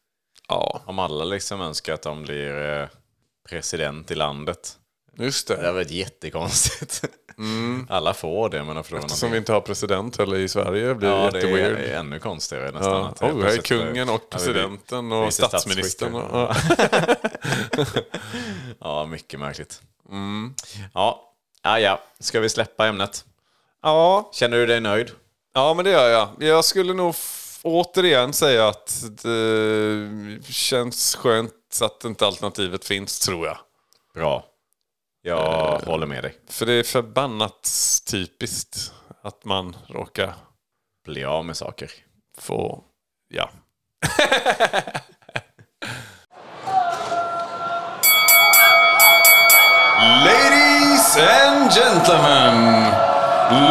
Ja, 0.48 0.80
Om 0.86 0.98
alla 0.98 1.24
liksom 1.24 1.60
önskar 1.60 1.94
att 1.94 2.02
de 2.02 2.22
blir 2.22 2.80
eh, 2.80 2.88
president 3.48 4.10
i 4.10 4.14
landet. 4.14 4.76
just 5.18 5.48
Det 5.48 5.56
det. 5.56 5.66
har 5.66 5.72
varit 5.72 5.90
jättekonstigt. 5.90 7.02
Alla 7.88 8.14
får 8.14 8.48
det 8.48 8.64
men 8.64 8.74
de 8.74 8.84
förlorar 8.84 9.08
Som 9.08 9.16
vi 9.16 9.20
någonting. 9.22 9.38
inte 9.38 9.52
har 9.52 9.60
president 9.60 10.16
heller 10.18 10.36
i 10.36 10.48
Sverige 10.48 10.94
blir 10.94 11.08
Ja, 11.08 11.30
det 11.30 11.38
jätteweird. 11.38 11.78
är 11.78 11.98
ännu 11.98 12.18
konstigare 12.18 12.70
nästan. 12.70 13.14
Ja. 13.20 13.32
Oh, 13.32 13.42
här 13.42 13.52
är 13.52 13.62
kungen 13.62 14.08
och 14.08 14.14
Ja, 14.14 14.20
vi 14.22 14.30
presidenten 14.30 15.12
och 15.12 15.32
statsministern. 15.34 16.14
Och, 16.14 16.36
ja. 16.36 16.54
Ja, 18.80 19.06
mycket 19.06 19.40
märkligt. 19.40 19.82
Mm. 20.10 20.54
Ja. 20.94 21.25
Ja, 21.66 21.80
ja, 21.80 22.00
ska 22.18 22.40
vi 22.40 22.48
släppa 22.48 22.86
ämnet? 22.86 23.24
ja, 23.82 24.30
Känner 24.32 24.56
du 24.56 24.66
dig 24.66 24.80
nöjd? 24.80 25.10
ja, 25.54 25.74
men 25.74 25.84
det 25.84 25.90
gör 25.90 26.08
jag. 26.08 26.28
Jag 26.38 26.64
skulle 26.64 26.92
nog 26.94 27.14
återigen 27.62 28.32
säga 28.32 28.68
att 28.68 29.04
det 29.22 30.08
känns 30.52 31.16
skönt 31.16 31.78
att 31.82 32.04
inte 32.04 32.26
alternativet 32.26 32.84
finns, 32.84 33.18
tror 33.18 33.46
jag. 33.46 33.58
Bra. 34.14 34.44
Jag 35.22 35.82
Eh. 35.82 35.88
håller 35.88 36.06
med 36.06 36.22
dig. 36.24 36.34
För 36.48 36.66
det 36.66 36.72
är 36.72 36.82
förbannat 36.82 37.70
typiskt 38.10 38.92
att 39.22 39.44
man 39.44 39.76
råkar 39.88 40.34
Bli 41.04 41.24
av 41.24 41.44
med 41.44 41.56
saker. 41.56 41.90
få, 42.38 42.84
ja. 43.28 43.50
Ladies 50.06 51.16
and 51.16 51.70
gentlemen, 51.70 52.92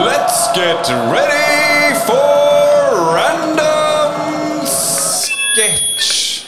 let's 0.06 0.52
get 0.54 0.90
ready 0.90 1.96
for 2.06 3.16
random 3.16 4.66
sketch. 4.66 6.46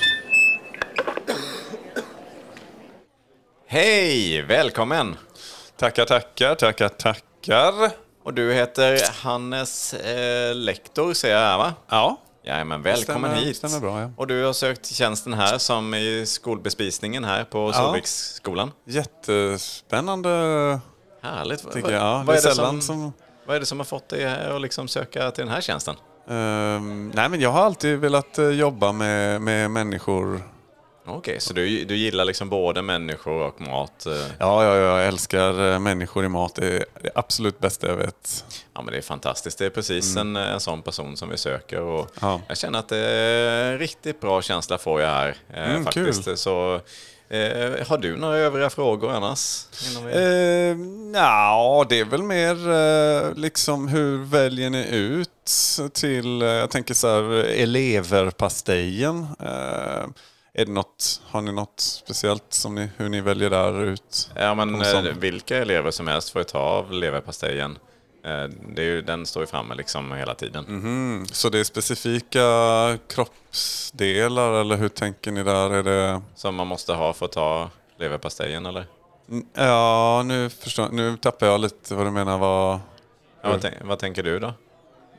Hej, 3.67 4.41
välkommen! 4.41 5.15
Tackar, 5.77 6.05
tackar, 6.05 6.55
tackar, 6.55 6.89
tackar. 6.89 7.91
Och 8.23 8.33
du 8.33 8.53
heter 8.53 9.23
Hannes 9.23 9.93
eh, 9.93 10.55
Lektor, 10.55 11.13
ser 11.13 11.31
jag 11.31 11.39
här 11.39 11.57
va? 11.57 11.73
Ja, 11.89 12.17
Jajamän, 12.47 12.81
välkommen 12.81 13.31
Stämmer- 13.31 13.45
hit. 13.45 13.57
stämmer 13.57 13.79
bra, 13.79 14.01
ja. 14.01 14.11
Och 14.17 14.27
du 14.27 14.43
har 14.43 14.53
sökt 14.53 14.85
tjänsten 14.85 15.33
här 15.33 15.57
som 15.57 15.93
i 15.93 16.23
skolbespisningen 16.25 17.23
här 17.23 17.43
på 17.43 17.73
Solviksskolan. 17.73 18.71
jättespännande 18.85 20.29
Härligt. 21.21 21.71
tycker 21.73 21.91
jag. 21.91 22.01
Ja, 22.01 22.23
vad, 22.27 22.35
är 22.35 22.39
är 22.41 22.49
det 22.49 22.55
som, 22.55 22.81
som... 22.81 23.13
vad 23.45 23.55
är 23.55 23.59
det 23.59 23.65
som 23.65 23.79
har 23.79 23.85
fått 23.85 24.09
dig 24.09 24.25
här 24.25 24.55
att 24.55 24.61
liksom 24.61 24.87
söka 24.87 25.31
till 25.31 25.43
den 25.45 25.53
här 25.53 25.61
tjänsten? 25.61 25.95
Ehm, 26.29 27.11
nej, 27.15 27.29
men 27.29 27.39
jag 27.41 27.49
har 27.51 27.61
alltid 27.63 27.99
velat 27.99 28.37
eh, 28.37 28.49
jobba 28.49 28.91
med, 28.91 29.41
med 29.41 29.71
människor. 29.71 30.41
Okej, 31.09 31.39
så 31.39 31.53
du, 31.53 31.85
du 31.85 31.95
gillar 31.95 32.25
liksom 32.25 32.49
både 32.49 32.81
människor 32.81 33.41
och 33.41 33.61
mat? 33.61 34.05
eh. 34.05 34.13
Ja, 34.39 34.63
ja, 34.63 34.75
jag 34.75 35.07
älskar 35.07 35.71
eh, 35.73 35.79
människor 35.79 36.25
i 36.25 36.29
mat. 36.29 36.55
Det 36.55 36.67
är 36.67 36.85
det 37.01 37.11
absolut 37.15 37.59
bästa 37.59 37.87
jag 37.87 37.95
vet. 37.95 38.45
Ja, 38.73 38.81
men 38.81 38.91
det 38.91 38.97
är 38.97 39.01
fantastiskt. 39.01 39.57
Det 39.57 39.65
är 39.65 39.69
precis 39.69 40.15
en, 40.17 40.35
en 40.35 40.59
sån 40.59 40.81
person 40.81 41.17
som 41.17 41.29
vi 41.29 41.37
söker. 41.37 41.81
Och 41.81 41.97
Mm. 41.99 42.09
Ja. 42.21 42.41
Jag 42.47 42.57
känner 42.57 42.79
att 42.79 42.89
det 42.89 42.97
är 42.97 43.77
riktigt 43.77 44.21
bra 44.21 44.41
känsla 44.41 44.77
får 44.77 45.01
jag 45.01 45.09
här. 45.09 45.35
eh, 45.53 45.69
Mm, 45.69 45.83
faktiskt. 45.85 46.25
kul. 46.25 46.37
Så, 46.37 46.75
eh, 47.29 47.87
har 47.87 47.97
du 47.97 48.15
några 48.17 48.37
övriga 48.37 48.69
frågor 48.69 49.11
annars? 49.11 49.65
Eh, 50.11 50.21
ja, 51.13 51.85
det 51.89 51.99
är 51.99 52.05
väl 52.05 52.23
mer 52.23 52.69
eh, 52.71 53.33
liksom 53.35 53.87
hur 53.87 54.23
väljer 54.25 54.69
ni 54.69 54.87
ut 54.91 55.29
till, 55.93 56.41
eh, 56.41 56.47
jag 56.47 56.69
tänker 56.71 56.93
så 56.93 57.07
här, 57.07 57.23
eleverpastejen. 57.43 59.27
Eh, 59.39 60.05
är 60.57 60.65
det 60.65 60.71
något, 60.71 61.21
har 61.25 61.41
ni 61.41 61.51
något 61.51 61.79
speciellt 61.79 62.45
som 62.49 62.75
ni, 62.75 62.89
hur 62.97 63.09
ni 63.09 63.21
väljer 63.21 63.49
där 63.49 63.83
ut? 63.83 64.29
Ja, 64.35 64.55
men 64.55 64.81
eh, 64.81 65.01
vilka 65.01 65.57
elever 65.57 65.91
som 65.91 66.07
helst 66.07 66.29
får 66.29 66.39
ju 66.39 66.43
ta 66.43 66.59
av 66.59 66.91
leverpastejen. 66.91 67.77
Eh, 68.23 68.43
det 68.75 68.81
är 68.81 68.85
ju, 68.85 69.01
den 69.01 69.25
står 69.25 69.43
ju 69.43 69.47
framme 69.47 69.75
liksom 69.75 70.11
hela 70.11 70.33
tiden. 70.35 70.65
Mhm. 70.67 71.25
Så 71.31 71.49
det 71.49 71.59
är 71.59 71.63
specifika 71.63 72.41
kroppsdelar 73.07 74.53
eller 74.53 74.75
hur 74.75 74.89
tänker 74.89 75.31
ni 75.31 75.43
där? 75.43 75.73
Är 75.73 75.83
det... 75.83 76.21
Som 76.35 76.55
man 76.55 76.67
måste 76.67 76.93
ha 76.93 77.13
för 77.13 77.25
att 77.25 77.31
ta 77.31 77.69
leverpastejen 77.97 78.65
eller? 78.65 78.85
Ja, 79.53 80.23
nu, 80.25 80.49
förstår, 80.49 80.89
nu 80.89 81.17
tappar 81.17 81.47
jag 81.47 81.61
lite 81.61 81.95
vad 81.95 82.05
du 82.05 82.11
menar. 82.11 82.37
Vad... 82.37 82.79
Ja, 83.41 83.49
vad, 83.49 83.61
tänk, 83.61 83.75
vad 83.81 83.99
tänker 83.99 84.23
du 84.23 84.39
då? 84.39 84.53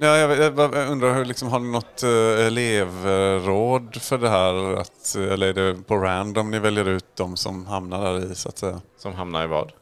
Ja, 0.01 0.17
jag, 0.17 0.59
undrar, 0.91 1.15
hur, 1.15 1.25
liksom, 1.25 1.49
har 1.49 1.61
ni 1.61 1.69
något 1.73 2.03
uh, 2.05 2.47
elevråd 2.47 4.03
för 4.03 4.19
det 4.19 4.29
här? 4.29 4.81
Att, 4.81 5.15
eller 5.15 5.47
är 5.47 5.53
det 5.53 5.83
på 5.83 5.97
random 5.97 6.51
ni 6.51 6.59
väljer 6.59 6.89
ut 6.89 7.17
de 7.17 7.37
som 7.37 7.67
hamnar 7.67 8.13
där 8.13 8.33
i, 8.33 8.35
så 8.35 8.49
att 8.49 8.59
säga? 8.59 8.81
Som 8.99 9.15
hamnar 9.15 9.45
i 9.45 9.47
vad? 9.47 9.73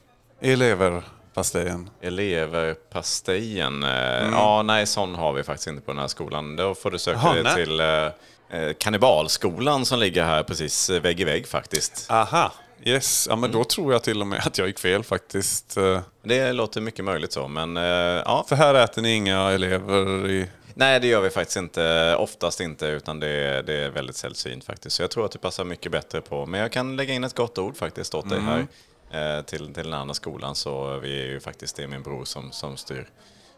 Eleverpastejen. 0.40 1.90
Eleverpastejen? 2.00 3.83
Mm. 3.83 4.33
Ja, 4.33 4.62
nej, 4.62 4.87
sån 4.87 5.14
har 5.14 5.33
vi 5.33 5.42
faktiskt 5.42 5.68
inte 5.68 5.83
på 5.83 5.92
den 5.92 6.00
här 6.00 6.09
skolan. 6.09 6.57
Då 6.57 6.74
får 6.74 6.90
du 6.90 6.98
söka 6.98 7.33
dig 7.33 7.42
nej. 7.42 7.55
till 7.55 7.81
eh, 7.81 8.72
Kannibalskolan 8.79 9.85
som 9.85 9.98
ligger 9.98 10.24
här 10.24 10.42
precis 10.42 10.90
eh, 10.90 11.00
vägg 11.00 11.20
i 11.20 11.24
vägg 11.24 11.48
faktiskt. 11.48 12.11
Aha, 12.11 12.52
yes. 12.84 13.26
Ja, 13.30 13.36
men 13.36 13.50
då 13.52 13.64
tror 13.64 13.92
jag 13.92 14.02
till 14.02 14.20
och 14.20 14.26
med 14.26 14.42
att 14.46 14.58
jag 14.58 14.66
gick 14.66 14.78
fel 14.78 15.04
faktiskt. 15.04 15.76
Eh, 15.76 16.00
Det 16.22 16.52
låter 16.52 16.80
mycket 16.80 17.04
möjligt 17.04 17.32
så, 17.32 17.48
men 17.48 17.76
eh, 17.76 17.82
ja. 17.84 18.44
För 18.48 18.56
här 18.56 18.74
äter 18.74 19.02
ni 19.02 19.14
inga 19.14 19.50
elever 19.50 20.28
i... 20.30 20.46
Nej, 20.74 21.00
det 21.00 21.06
gör 21.06 21.20
vi 21.20 21.30
faktiskt 21.30 21.56
inte. 21.56 22.14
Oftast 22.18 22.60
inte, 22.60 22.86
utan 22.86 23.20
det 23.20 23.28
är, 23.28 23.62
det 23.62 23.74
är 23.74 23.90
väldigt 23.90 24.16
sällsynt 24.16 24.64
faktiskt. 24.64 24.96
Så 24.96 25.02
jag 25.02 25.10
tror 25.10 25.24
att 25.24 25.32
det 25.32 25.38
passar 25.38 25.64
mycket 25.64 25.92
bättre 25.92 26.20
på. 26.20 26.46
Men 26.46 26.60
jag 26.60 26.72
kan 26.72 26.96
lägga 26.96 27.14
in 27.14 27.24
ett 27.24 27.34
gott 27.34 27.58
ord 27.58 27.76
faktiskt 27.76 28.14
åt 28.14 28.28
dig 28.30 28.40
här. 28.40 28.66
Eh, 29.10 29.42
till, 29.42 29.74
till 29.74 29.84
den 29.84 29.92
andra 29.94 30.14
skolan. 30.14 30.54
Så 30.54 30.98
vi 30.98 31.22
är 31.22 31.26
ju 31.26 31.40
faktiskt, 31.40 31.76
det 31.76 31.82
är 31.82 31.86
min 31.86 32.02
bror 32.02 32.24
som, 32.24 32.52
som 32.52 32.76
styr, 32.76 33.08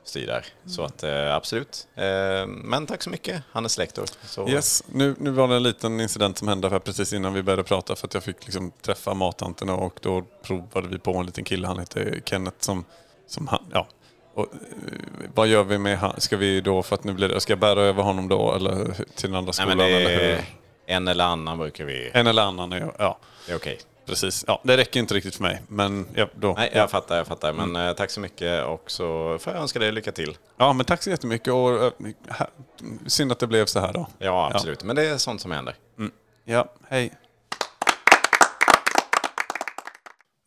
styr 0.08 0.26
där. 0.26 0.44
Så 0.66 0.82
att 0.82 1.02
eh, 1.02 1.34
absolut. 1.34 1.88
Eh, 1.94 2.46
men 2.46 2.86
tack 2.86 3.02
så 3.02 3.10
mycket, 3.10 3.42
Hannes 3.52 3.78
lektor. 3.78 4.04
Så, 4.24 4.48
Yes, 4.48 4.84
nu, 4.92 5.14
nu 5.18 5.30
var 5.30 5.48
det 5.48 5.56
en 5.56 5.62
liten 5.62 6.00
incident 6.00 6.38
som 6.38 6.48
hände 6.48 6.68
här 6.68 6.78
precis 6.78 7.12
innan 7.12 7.34
vi 7.34 7.42
började 7.42 7.62
prata 7.64 7.96
för 7.96 8.06
att 8.06 8.14
jag 8.14 8.22
fick 8.22 8.44
liksom 8.44 8.72
träffa 8.82 9.14
mattanterna 9.14 9.74
och 9.74 9.98
då 10.02 10.24
provade 10.42 10.88
vi 10.88 10.98
på 10.98 11.16
en 11.16 11.26
liten 11.26 11.44
kille, 11.44 11.66
han 11.66 11.78
heter 11.78 12.20
Kenneth 12.24 12.56
som, 12.60 12.84
som 13.26 13.46
han, 13.48 13.64
ja. 13.72 13.86
Och, 14.34 14.46
eh, 14.52 15.28
vad 15.34 15.46
gör 15.46 15.64
vi 15.64 15.78
med 15.78 15.98
han? 15.98 16.20
Ska 16.20 16.36
vi 16.36 16.60
då, 16.60 16.82
för 16.82 16.94
att 16.94 17.04
nu 17.04 17.12
blir 17.12 17.28
det, 17.28 17.40
ska 17.40 17.52
jag 17.52 17.60
bära 17.60 17.80
över 17.80 18.02
honom 18.02 18.28
då 18.28 18.54
eller 18.54 18.84
till 18.94 19.04
den 19.30 19.34
andra 19.34 19.46
Nej, 19.46 19.54
skolan? 19.54 19.76
men 19.76 19.86
det 19.86 19.94
eller 19.94 20.36
hur? 20.36 20.44
en 20.86 21.08
eller 21.08 21.24
annan 21.24 21.58
brukar 21.58 21.84
vi... 21.84 22.10
En 22.14 22.26
eller 22.26 22.42
annan, 22.42 22.90
ja. 22.98 23.18
Det 23.46 23.52
är 23.52 23.56
okej. 23.56 23.78
Precis. 24.08 24.44
Ja, 24.46 24.60
det 24.64 24.76
räcker 24.76 25.00
inte 25.00 25.14
riktigt 25.14 25.34
för 25.34 25.42
mig, 25.42 25.62
men 25.68 26.08
ja, 26.14 26.28
då. 26.34 26.52
Nej, 26.52 26.70
jag 26.74 26.90
fattar, 26.90 27.16
jag 27.16 27.26
fattar. 27.26 27.52
Men 27.52 27.76
eh, 27.76 27.92
tack 27.92 28.10
så 28.10 28.20
mycket 28.20 28.64
och 28.64 28.90
så 28.90 29.38
får 29.40 29.52
jag 29.52 29.62
önska 29.62 29.78
dig 29.78 29.92
lycka 29.92 30.12
till. 30.12 30.36
Ja, 30.56 30.72
men 30.72 30.86
tack 30.86 31.02
så 31.02 31.10
jättemycket 31.10 31.52
och 31.52 31.84
eh, 31.84 31.92
här, 32.28 32.48
synd 33.06 33.32
att 33.32 33.38
det 33.38 33.46
blev 33.46 33.66
så 33.66 33.80
här 33.80 33.92
då. 33.92 34.06
Ja, 34.18 34.50
absolut. 34.54 34.84
Men 34.84 34.96
det 34.96 35.06
är 35.06 35.18
sånt 35.18 35.40
som 35.40 35.50
händer. 35.50 35.74
Ja, 36.44 36.72
hej. 36.88 37.12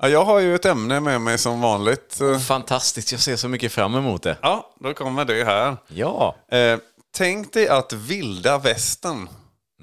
Ja, 0.04 0.10
jag 0.10 0.26
har 0.26 0.40
ju 0.40 0.56
ett 0.56 0.66
ämne 0.66 1.00
med 1.00 1.22
mig 1.22 1.38
som 1.38 1.62
vanligt. 1.62 2.20
Fantastiskt, 2.48 3.12
jag 3.12 3.22
ser 3.22 3.36
så 3.36 3.48
mycket 3.48 3.72
fram 3.72 3.96
emot 3.96 4.24
det. 4.24 4.38
Ja, 4.42 4.74
då 4.80 4.94
kommer 4.94 5.26
det 5.26 5.44
här. 5.44 5.78
Ja. 5.88 6.36
Eh, 6.52 6.78
tänk 7.14 7.54
dig 7.54 7.68
att 7.68 7.94
vilda 7.94 8.58
västern, 8.58 9.30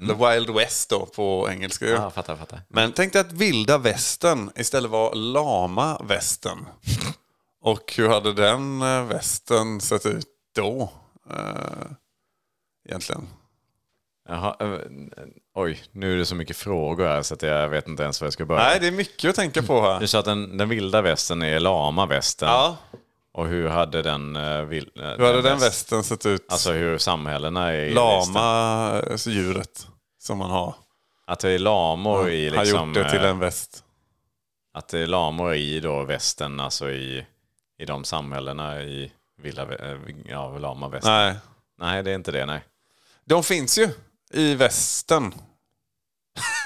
the 0.07 0.13
wild 0.13 0.49
west 0.49 0.89
då 0.89 1.05
på 1.05 1.47
engelska. 1.51 1.85
Ja, 1.85 2.09
fattar, 2.11 2.35
fattar. 2.35 2.61
Men 2.67 2.91
tänk 2.91 3.13
dig 3.13 3.19
att 3.19 3.31
vilda 3.31 3.77
västern 3.77 4.51
istället 4.55 4.91
var 4.91 5.15
lama 5.15 6.01
västern. 6.03 6.65
Och 7.61 7.93
hur 7.97 8.09
hade 8.09 8.33
den 8.33 8.81
eh, 8.81 9.03
västern 9.05 9.81
sett 9.81 10.05
ut 10.05 10.27
då? 10.55 10.91
Eh, 11.29 11.91
egentligen. 12.89 13.27
Jaha, 14.29 14.55
eh, 14.59 14.79
oj, 15.55 15.83
nu 15.91 16.13
är 16.13 16.17
det 16.17 16.25
så 16.25 16.35
mycket 16.35 16.57
frågor 16.57 17.07
här 17.07 17.21
så 17.21 17.33
att 17.33 17.41
jag 17.41 17.69
vet 17.69 17.87
inte 17.87 18.03
ens 18.03 18.21
var 18.21 18.25
jag 18.25 18.33
ska 18.33 18.45
börja. 18.45 18.63
Nej, 18.63 18.79
det 18.79 18.87
är 18.87 18.91
mycket 18.91 19.29
att 19.29 19.35
tänka 19.35 19.63
på 19.63 19.81
här. 19.81 19.99
Du 19.99 20.07
sa 20.07 20.19
att 20.19 20.25
den, 20.25 20.57
den 20.57 20.69
vilda 20.69 21.01
västen 21.01 21.41
är 21.41 21.59
lama 21.59 22.05
västen. 22.05 22.49
Ja, 22.49 22.77
Och 23.33 23.47
hur 23.47 23.69
hade 23.69 24.01
den... 24.01 24.33
Vil, 24.69 24.91
uh, 24.99 25.03
hur 25.05 25.25
hade 25.25 25.41
den 25.41 25.59
västern 25.59 26.03
sett 26.03 26.25
ut? 26.25 26.45
Alltså 26.51 26.71
hur 26.71 26.97
samhällena 26.97 27.69
är 27.73 27.73
i 27.73 27.93
västen. 27.93 28.33
lama 28.33 28.41
alltså 29.01 29.29
djuret 29.29 29.87
som 30.19 30.37
man 30.37 30.51
har. 30.51 30.75
Att 31.27 31.39
det 31.39 31.49
är 31.51 31.59
lamor 31.59 32.29
i 32.29 32.49
har 32.49 32.63
liksom... 32.63 32.87
gjort 32.89 33.03
det 33.03 33.09
till 33.09 33.23
eh, 33.23 33.29
en 33.29 33.39
väst. 33.39 33.83
Att 34.73 34.87
det 34.87 34.99
är 34.99 35.07
lamor 35.07 35.53
i 35.53 35.79
då 35.79 36.03
västen, 36.03 36.59
alltså 36.59 36.91
i, 36.91 37.25
i 37.79 37.85
de 37.85 38.03
samhällena 38.03 38.81
i 38.81 39.11
vilda, 39.41 39.65
vä- 39.65 39.91
eh, 40.07 40.15
ja, 40.25 40.57
lama 40.57 40.87
västen. 40.89 41.11
Nej, 41.11 41.35
Nej, 41.79 42.03
det 42.03 42.11
är 42.11 42.15
inte 42.15 42.31
det, 42.31 42.45
nej. 42.45 42.63
de 43.25 43.43
finns 43.43 43.77
ju 43.77 43.89
i 44.33 44.55
västen. 44.55 45.33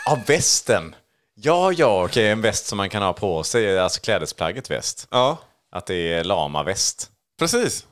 Ja, 0.05 0.19
västen! 0.27 0.95
Ja, 1.35 1.71
ja, 1.71 2.05
okej, 2.05 2.29
en 2.29 2.41
väst 2.41 2.65
som 2.65 2.77
man 2.77 2.89
kan 2.89 3.03
ha 3.03 3.13
på 3.13 3.43
sig, 3.43 3.79
alltså 3.79 4.01
klädesplagget 4.01 4.71
väst. 4.71 5.07
Ja, 5.11 5.37
Att 5.75 5.85
det 5.85 6.13
är 6.13 6.23
lama-väst. 6.23 7.11
precis. 7.39 7.87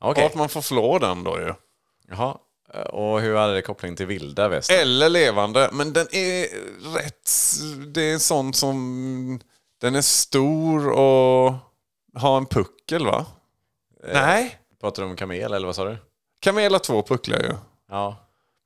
Okej. 0.00 0.24
Och 0.24 0.30
att 0.30 0.36
man 0.36 0.48
får 0.48 0.62
flå 0.62 0.98
den 0.98 1.24
då 1.24 1.38
ju. 1.38 1.54
Jaha. 2.08 2.38
Och 2.92 3.20
hur 3.20 3.36
hade 3.36 3.54
det 3.54 3.62
koppling 3.62 3.96
till 3.96 4.06
vilda 4.06 4.48
västen? 4.48 4.78
Eller 4.80 5.08
levande, 5.08 5.68
men 5.72 5.92
den 5.92 6.06
är 6.14 6.46
rätt... 6.96 7.30
Det 7.94 8.02
är 8.02 8.12
en 8.12 8.20
sån 8.20 8.54
som... 8.54 9.40
Den 9.80 9.94
är 9.94 10.02
stor 10.02 10.90
och 10.90 11.54
har 12.14 12.36
en 12.36 12.46
puckel 12.46 13.06
va? 13.06 13.26
Nej. 14.12 14.58
Pratar 14.80 15.02
du 15.02 15.08
om 15.08 15.16
kamel 15.16 15.52
eller 15.52 15.66
vad 15.66 15.76
sa 15.76 15.84
du? 15.84 15.96
Kamel 16.40 16.72
har 16.72 16.78
två 16.78 17.02
pucklar 17.02 17.38
ju. 17.38 17.52
Ja. 17.90 18.16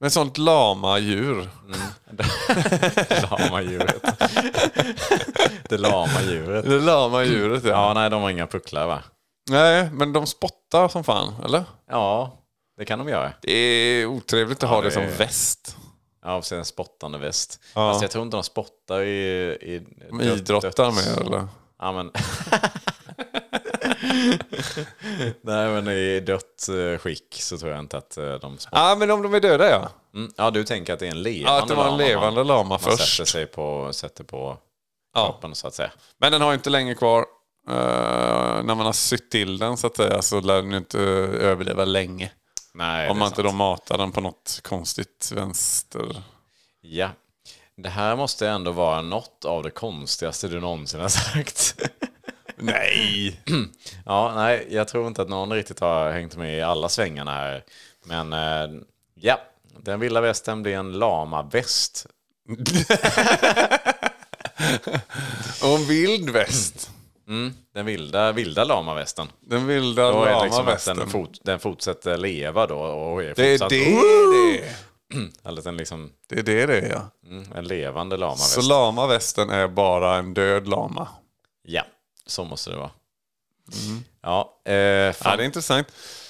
Men 0.00 0.10
sånt 0.10 0.38
lama-djur. 0.38 1.48
Lama-djuret. 3.30 4.02
det 5.68 5.78
lama-djuret. 5.78 6.64
Det 6.64 6.80
lama-djuret 6.80 7.64
ja. 7.64 7.70
Ja, 7.70 7.94
nej, 7.94 8.10
de 8.10 8.22
har 8.22 8.30
inga 8.30 8.46
pucklar 8.46 8.86
va? 8.86 9.02
Nej, 9.50 9.90
men 9.92 10.12
de 10.12 10.26
spottar 10.26 10.88
som 10.88 11.04
fan, 11.04 11.34
eller? 11.44 11.64
Ja, 11.90 12.38
det 12.78 12.84
kan 12.84 12.98
de 12.98 13.08
göra. 13.08 13.32
Det 13.42 13.52
är 13.52 14.06
otrevligt 14.06 14.62
att 14.62 14.70
ha 14.70 14.80
det 14.80 14.86
det 14.88 14.90
som 14.90 15.02
är- 15.02 15.16
väst. 15.16 15.76
Ja, 16.24 16.42
sen 16.42 16.58
en 16.58 16.64
spottande 16.64 17.18
väst. 17.18 17.60
Ja. 17.74 17.92
Fast 17.92 18.02
jag 18.02 18.10
tror 18.10 18.24
inte 18.24 18.36
de 18.36 18.42
spottar 18.44 19.00
i... 19.00 19.48
i 19.62 19.86
De 20.10 20.20
idrottar 20.20 20.90
med 20.92 21.26
eller? 21.26 21.48
Ja, 21.78 21.92
men... 21.92 22.10
Nej, 25.42 25.68
men 25.68 25.88
i 25.88 26.20
dött 26.20 26.68
eh, 26.68 26.98
skick 26.98 27.34
så 27.42 27.58
tror 27.58 27.70
jag 27.70 27.80
inte 27.80 27.98
att 27.98 28.16
eh, 28.16 28.32
de 28.34 28.58
spottar. 28.58 28.88
Ja, 28.88 28.96
men 28.96 29.10
om 29.10 29.22
de 29.22 29.34
är 29.34 29.40
döda 29.40 29.70
ja. 29.70 29.88
Mm. 30.14 30.32
Ja, 30.36 30.50
du 30.50 30.64
tänker 30.64 30.92
att 30.92 30.98
det 30.98 31.06
är 31.06 31.10
en 31.10 31.22
levande 31.22 31.56
Ja, 31.56 31.62
att 31.62 31.68
det 31.68 31.74
var 31.74 31.84
en 31.84 31.90
lama 31.90 32.02
levande 32.04 32.40
man, 32.40 32.46
lama 32.46 32.68
man 32.68 32.78
först. 32.78 33.16
sätter 33.16 33.30
sig 33.30 33.46
på, 33.46 33.92
sätter 33.92 34.24
på 34.24 34.58
Ja. 35.14 35.24
kroppen 35.26 35.54
så 35.54 35.66
att 35.68 35.74
säga. 35.74 35.90
Men 36.20 36.32
den 36.32 36.42
har 36.42 36.54
inte 36.54 36.70
länge 36.70 36.94
kvar. 36.94 37.24
Eh, 37.70 37.74
när 38.64 38.74
man 38.74 38.80
har 38.86 38.92
sytt 38.92 39.30
till 39.30 39.58
den 39.58 39.76
så 39.76 39.86
att 39.86 39.96
säga 39.96 40.22
så 40.22 40.40
lär 40.40 40.62
den 40.62 40.74
inte 40.74 40.98
överleva 40.98 41.84
länge. 41.84 42.30
Nej, 42.74 43.10
Om 43.10 43.18
man 43.18 43.28
inte 43.28 43.42
då 43.42 43.52
matar 43.52 43.98
den 43.98 44.12
på 44.12 44.20
något 44.20 44.60
konstigt 44.62 45.32
vänster. 45.34 46.22
Ja. 46.80 47.08
Det 47.76 47.88
här 47.88 48.16
måste 48.16 48.48
ändå 48.48 48.70
vara 48.70 49.02
något 49.02 49.44
av 49.44 49.62
det 49.62 49.70
konstigaste 49.70 50.48
du 50.48 50.60
någonsin 50.60 51.00
har 51.00 51.08
sagt. 51.08 51.76
Nej! 52.58 53.40
ja, 54.04 54.32
nej, 54.36 54.66
jag 54.70 54.88
tror 54.88 55.06
inte 55.06 55.22
att 55.22 55.28
någon 55.28 55.52
riktigt 55.52 55.80
har 55.80 56.10
hängt 56.10 56.36
med 56.36 56.58
i 56.58 56.62
alla 56.62 56.88
svängarna 56.88 57.30
här. 57.30 57.64
Men 58.04 58.32
eh, 58.32 58.80
ja, 59.14 59.40
den 59.78 60.00
vilda 60.00 60.20
västen 60.20 60.62
blir 60.62 60.76
en 60.76 60.92
lama-väst. 60.92 62.06
Och 65.62 65.68
en 65.68 65.84
vild 65.84 66.30
väst. 66.30 66.90
Mm, 67.28 67.52
den 67.74 67.86
vilda, 67.86 68.32
vilda 68.32 68.64
lamavästen. 68.64 69.28
Den 69.40 69.66
vilda 69.66 70.10
Då 70.12 70.24
är 70.24 70.26
det 70.26 70.32
liksom 70.32 70.46
att 70.48 70.52
lamavästen. 70.58 70.96
den, 70.96 71.08
fort, 71.08 71.38
den 71.42 71.58
fortsätter 71.58 72.16
leva 72.16 72.66
då. 72.66 72.78
Och 72.78 73.22
är 73.22 73.34
Det 73.34 73.42
är 73.42 73.58
fortsatt, 73.58 73.70
det 73.70 73.84
det 73.84 74.58
är. 74.60 74.74
Eller 75.48 75.62
den 75.62 75.76
liksom, 75.76 76.12
Det 76.28 76.38
är 76.38 76.42
det 76.42 76.66
det 76.66 76.78
är 76.78 76.90
ja. 76.90 77.10
mm, 77.30 77.52
en 77.54 77.64
levande 77.64 78.16
lamaväst. 78.16 78.52
Så 78.52 78.62
lamavästen 78.62 79.50
är 79.50 79.68
bara 79.68 80.16
en 80.16 80.34
död 80.34 80.68
lama. 80.68 81.08
Ja, 81.62 81.82
så 82.28 82.44
måste 82.44 82.70
det 82.70 82.76
vara. 82.76 82.90
Mm. 83.86 84.04
Ja, 84.22 84.60
eh, 84.64 84.72
Ja, 84.74 85.14
det 85.36 85.42
är 85.42 85.42
intressant. 85.42 85.88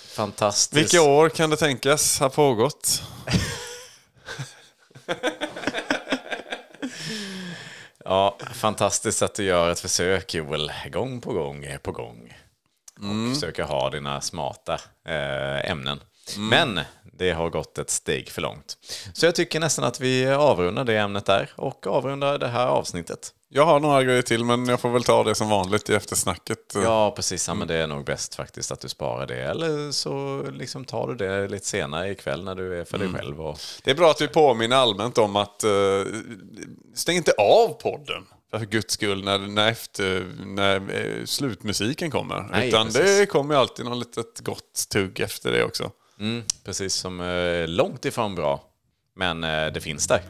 fantastiskt. 0.09 0.77
Vilka 0.95 1.03
år 1.03 1.29
kan 1.29 1.51
det 1.51 1.57
tänkas 1.57 2.21
ha 2.21 2.29
pågått? 2.29 3.03
Ja, 8.05 8.39
fantastiskt 8.55 9.23
att 9.23 9.35
du 9.35 9.45
gör 9.45 9.71
ett 9.71 9.81
försök 9.81 10.35
Joel, 10.35 10.73
gång 10.93 11.21
på 11.21 11.33
gång 11.33 11.67
på 11.83 11.93
gång. 11.93 12.37
Och 12.99 13.35
försöker 13.35 13.63
ha 13.63 13.91
dina 13.91 14.21
smarta 14.21 14.75
eh, 15.09 15.71
ämnen. 15.71 16.01
Men 16.37 16.81
det 17.13 17.31
har 17.33 17.51
gått 17.51 17.79
ett 17.79 17.91
steg 17.91 18.31
för 18.31 18.43
långt. 18.43 18.77
Så 19.13 19.27
jag 19.27 19.35
tycker 19.35 19.61
nästan 19.61 19.85
att 19.85 20.01
vi 20.01 20.27
avrundar 20.27 20.85
det 20.85 20.97
ämnet 20.99 21.27
där 21.27 21.51
och 21.57 21.87
avrundar 21.87 22.39
det 22.39 22.49
här 22.49 22.67
avsnittet. 22.67 23.33
Jag 23.51 23.67
har 23.67 23.81
några 23.81 24.05
grejer 24.05 24.23
till 24.23 24.45
men 24.45 24.67
jag 24.67 24.81
får 24.81 24.91
väl 24.91 25.05
ta 25.05 25.25
det 25.25 25.35
som 25.35 25.49
vanligt 25.49 25.91
i 25.91 25.95
eftersnacket. 25.95 26.59
Ja, 26.75 27.13
precis. 27.17 27.49
Ja, 27.49 27.55
men 27.55 27.69
det 27.69 27.75
är 27.75 27.87
nog 27.87 28.05
bäst 28.05 28.35
faktiskt 28.35 28.73
att 28.73 28.81
du 28.81 28.89
sparar 28.89 29.27
det. 29.27 29.43
Eller 29.43 29.93
så 29.93 30.43
liksom 30.53 30.85
tar 30.85 31.09
du 31.09 31.15
det 31.15 31.49
lite 31.49 31.67
senare 31.67 32.11
ikväll 32.11 32.45
när 32.45 32.55
du 32.55 32.81
är 32.81 32.85
för 32.85 32.99
dig 32.99 33.09
själv. 33.13 33.41
Och... 33.41 33.59
Det 33.85 33.91
är 33.91 33.95
bra 33.95 34.11
att 34.11 34.21
vi 34.21 34.29
påminner 34.29 34.77
allmänt 34.77 35.19
om 35.19 35.37
att 35.37 35.65
uh, 35.65 36.07
stäng 36.95 37.17
inte 37.17 37.33
av 37.33 37.69
podden. 37.69 38.27
För 38.51 38.59
guds 38.59 38.95
skull 38.95 39.25
när, 39.25 39.39
när, 39.39 39.71
efter, 39.71 40.27
när 40.47 40.81
uh, 40.81 41.25
slutmusiken 41.25 42.11
kommer. 42.11 42.49
Nej, 42.51 42.69
Utan 42.69 42.87
precis. 42.87 43.19
det 43.19 43.27
kommer 43.27 43.55
ju 43.55 43.61
alltid 43.61 43.85
något 43.85 43.99
litet 43.99 44.41
gott 44.41 44.89
tugg 44.93 45.21
efter 45.21 45.53
det 45.53 45.65
också. 45.65 45.91
Mm, 46.21 46.43
precis 46.65 46.95
som 46.95 47.21
eh, 47.21 47.69
långt 47.69 48.05
ifrån 48.05 48.35
bra. 48.35 48.65
Men 49.17 49.45
eh, 49.45 49.67
det 49.67 49.81
finns 49.81 50.07
där. 50.07 50.23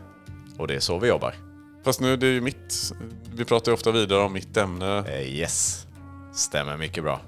Och 0.58 0.68
det 0.68 0.74
är 0.74 0.80
så 0.80 0.98
vi 0.98 1.08
jobbar. 1.08 1.47
Fast 1.88 2.00
nu 2.00 2.16
det 2.16 2.26
är 2.26 2.30
ju 2.30 2.40
mitt. 2.40 2.92
Vi 3.34 3.44
pratar 3.44 3.72
ju 3.72 3.74
ofta 3.74 3.90
vidare 3.90 4.20
om 4.20 4.32
mitt 4.32 4.56
ämne. 4.56 5.04
Eh, 5.08 5.22
yes, 5.22 5.86
stämmer 6.34 6.76
mycket 6.76 7.02
bra. 7.02 7.20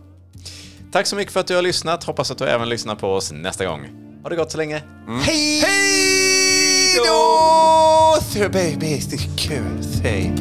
Tack 0.93 1.07
så 1.07 1.17
mycket 1.17 1.33
för 1.33 1.41
att 1.41 1.47
du 1.47 1.55
har 1.55 1.63
lyssnat. 1.63 2.05
Hoppas 2.05 2.31
att 2.31 2.39
du 2.39 2.45
även 2.45 2.69
lyssnar 2.69 2.95
på 2.95 3.15
oss 3.15 3.33
nästa 3.33 3.67
gång. 3.67 3.87
Ha 4.23 4.31
det 4.31 4.37
gott 4.37 4.51
så 4.53 4.59
länge. 4.59 4.83
Hej 5.23 5.63
då! 6.97 8.19
Så 8.21 8.39
baby, 8.39 9.03
det 9.11 9.17
är 9.17 9.39
kul. 9.39 9.85
Säg. 10.03 10.35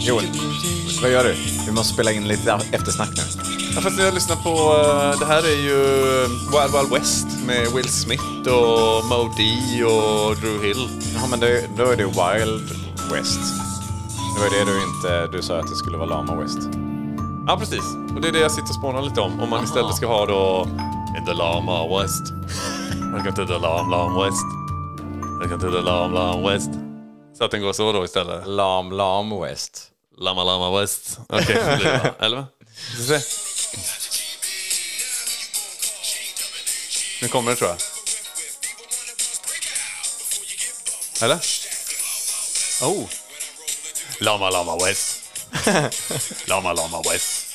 Joel, 0.00 0.24
vad 1.02 1.10
gör 1.10 1.24
du? 1.24 1.49
Vi 1.70 1.74
måste 1.74 1.94
spela 1.94 2.12
in 2.12 2.28
lite 2.28 2.60
eftersnack 2.72 3.08
nu. 3.16 3.22
Ja, 3.74 3.80
fast 3.80 3.98
jag 3.98 4.14
lyssnar 4.14 4.36
på, 4.36 4.50
eh, 4.50 5.18
det 5.20 5.26
här 5.26 5.42
är 5.42 5.56
ju 5.56 5.78
Wild 6.26 6.72
Wild 6.74 6.92
West 6.92 7.26
med 7.46 7.72
Will 7.74 7.88
Smith 7.88 8.48
och 8.48 9.04
Mo 9.04 9.32
D 9.36 9.42
och 9.84 10.36
Drew 10.36 10.66
Hill. 10.66 10.88
Ja, 11.14 11.26
men 11.30 11.40
det, 11.40 11.64
då 11.76 11.84
är 11.84 11.96
det 11.96 12.04
Wild 12.04 12.70
West. 13.12 13.40
Det 14.34 14.40
var 14.42 14.50
det 14.50 14.72
du 14.72 14.82
inte... 14.82 15.36
Du 15.36 15.42
sa 15.42 15.58
att 15.58 15.68
det 15.68 15.76
skulle 15.76 15.96
vara 15.96 16.08
Lama 16.08 16.34
West. 16.42 16.58
Ja, 17.46 17.56
precis. 17.58 17.84
Och 18.14 18.20
det 18.20 18.28
är 18.28 18.32
det 18.32 18.40
jag 18.40 18.50
sitter 18.50 18.68
och 18.68 18.74
spånar 18.74 19.02
lite 19.02 19.20
om. 19.20 19.40
Om 19.40 19.50
man 19.50 19.64
istället 19.64 19.94
ska 19.94 20.06
ha 20.06 20.26
då 20.26 20.68
In 21.18 21.26
the 21.26 21.34
Lama 21.34 21.98
West. 21.98 22.32
Welcome 23.12 23.32
to 23.32 23.46
the 23.46 23.58
Lam 23.58 23.90
Lam 23.90 24.14
West. 24.22 24.46
Welcome 25.40 25.60
to 25.60 25.70
the 25.76 25.82
Lam 25.82 26.12
Lam 26.12 26.42
West. 26.42 26.70
Så 27.38 27.44
att 27.44 27.50
den 27.50 27.62
går 27.62 27.72
så 27.72 27.92
då 27.92 28.04
istället. 28.04 28.46
Lam 28.46 28.92
Lam 28.92 29.40
West. 29.42 29.89
Lama 30.20 30.44
Lama 30.44 30.80
West. 30.80 31.18
Okej, 31.28 31.56
okay? 31.56 32.10
Eller. 32.20 32.44
Nu 37.22 37.28
kommer 37.28 37.50
det 37.50 37.56
tror 37.56 37.70
jag. 37.70 37.78
Eller? 41.22 41.38
Oh. 42.82 43.08
Lama 44.18 44.50
Lama 44.50 44.76
West. 44.84 45.22
Lama 46.48 46.72
Lama 46.72 47.02
West. 47.12 47.46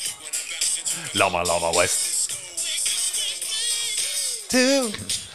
Lama 1.11 1.43
Lama 1.43 1.71
West. 1.71 2.29
To 4.49 4.91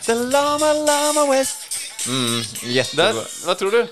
the 0.07 0.15
Lama 0.15 0.73
Lama 0.73 1.27
West. 1.27 1.57
Jättebra. 2.63 3.13
Där, 3.13 3.25
vad 3.45 3.59
tror 3.59 3.71
du? 3.71 3.87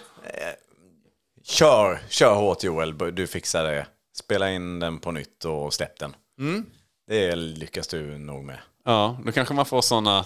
Kör, 1.48 2.00
kör 2.08 2.34
hårt 2.34 2.64
Joel. 2.64 3.14
Du 3.14 3.26
fixar 3.26 3.64
det. 3.64 3.86
Spela 4.16 4.50
in 4.50 4.80
den 4.80 4.98
på 4.98 5.10
nytt 5.10 5.44
och 5.44 5.74
släpp 5.74 5.98
den. 5.98 6.16
Det 7.06 7.36
lyckas 7.36 7.88
du 7.88 8.18
nog 8.18 8.44
med. 8.44 8.58
Ja, 8.84 9.18
då 9.24 9.32
kanske 9.32 9.54
man 9.54 9.66
får 9.66 9.82
sådana 9.82 10.24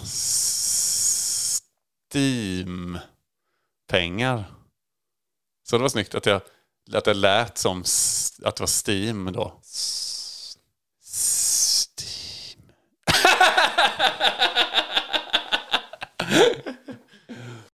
Steam-pengar. 2.13 4.45
Så 5.69 5.77
det 5.77 5.83
var 5.83 5.89
snyggt 5.89 6.15
att, 6.15 6.27
jag, 6.27 6.41
att 6.93 7.05
det 7.05 7.15
lät 7.15 7.59
som 7.59 7.81
att 8.45 8.57
det 8.57 8.63
var 8.63 8.89
Steam 8.89 9.33
då. 9.33 9.61